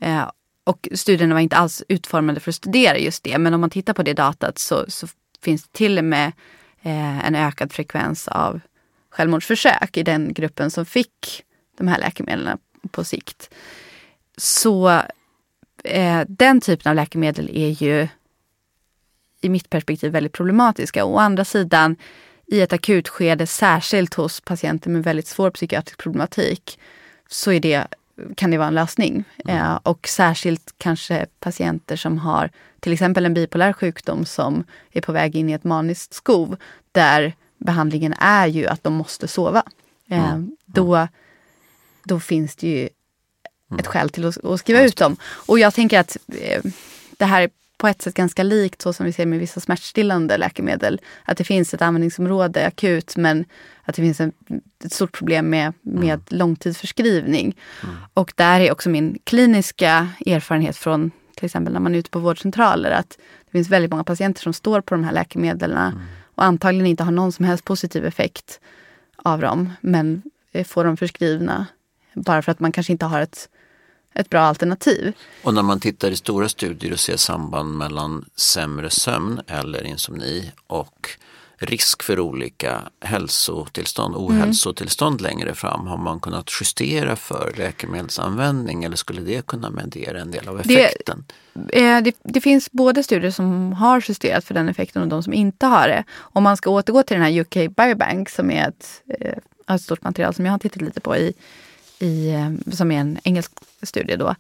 [0.01, 0.31] Eh,
[0.65, 3.93] och studierna var inte alls utformade för att studera just det, men om man tittar
[3.93, 5.07] på det datat så, så
[5.43, 6.33] finns det till och med
[6.83, 8.61] eh, en ökad frekvens av
[9.11, 11.43] självmordsförsök i den gruppen som fick
[11.79, 12.59] de här läkemedlen
[12.91, 13.51] på sikt.
[14.37, 15.03] Så
[15.85, 18.09] eh, den typen av läkemedel är ju
[19.41, 21.05] i mitt perspektiv väldigt problematiska.
[21.05, 21.97] Å andra sidan
[22.47, 26.79] i ett akutskede, särskilt hos patienter med väldigt svår psykiatrisk problematik,
[27.29, 27.87] så är det,
[28.37, 29.25] kan det vara en lösning.
[29.45, 29.57] Mm.
[29.57, 35.13] Eh, och särskilt kanske patienter som har till exempel en bipolär sjukdom som är på
[35.13, 36.57] väg in i ett maniskt skov,
[36.93, 39.63] där behandlingen är ju att de måste sova.
[40.09, 40.57] Eh, mm.
[40.65, 41.09] Då,
[42.05, 42.89] då finns det ju Mm.
[43.79, 45.17] Ett skäl till att, att skriva ut dem.
[45.23, 46.63] Och jag tänker att eh,
[47.17, 50.37] det här är på ett sätt ganska likt så som vi ser med vissa smärtstillande
[50.37, 51.01] läkemedel.
[51.25, 53.45] Att det finns ett användningsområde akut men
[53.83, 54.33] att det finns en,
[54.85, 56.21] ett stort problem med, med mm.
[56.29, 57.57] långtidsförskrivning.
[57.83, 57.97] Mm.
[58.15, 62.19] Och där är också min kliniska erfarenhet från till exempel när man är ute på
[62.19, 66.01] vårdcentraler att det finns väldigt många patienter som står på de här läkemedlen mm.
[66.35, 68.61] och antagligen inte har någon som helst positiv effekt
[69.17, 71.67] av dem men eh, får dem förskrivna
[72.15, 73.49] bara för att man kanske inte har ett
[74.15, 75.13] ett bra alternativ.
[75.43, 80.53] Och när man tittar i stora studier och ser samband mellan sämre sömn eller insomni
[80.67, 81.11] och
[81.59, 84.27] risk för olika hälsotillstånd, mm.
[84.27, 85.31] ohälsotillstånd mm.
[85.31, 90.49] längre fram, har man kunnat justera för läkemedelsanvändning eller skulle det kunna mediera en del
[90.49, 91.25] av effekten?
[91.53, 95.23] Det, eh, det, det, finns både studier som har justerat för den effekten och de
[95.23, 96.05] som inte har det.
[96.17, 100.03] Om man ska återgå till den här UK Biobank som är ett, eh, ett stort
[100.03, 101.35] material som jag har tittat lite på i
[101.99, 102.35] i,
[102.73, 104.35] som är en engelsk studie då.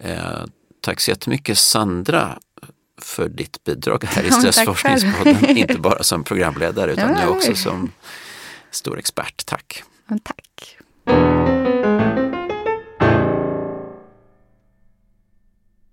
[0.00, 0.44] Eh,
[0.80, 2.38] tack så jättemycket Sandra
[2.98, 5.56] för ditt bidrag här i Stressforskningspodden.
[5.56, 7.92] Inte bara som programledare utan nu också som
[8.70, 9.46] stor expert.
[9.46, 9.82] Tack!
[10.22, 10.78] Tack!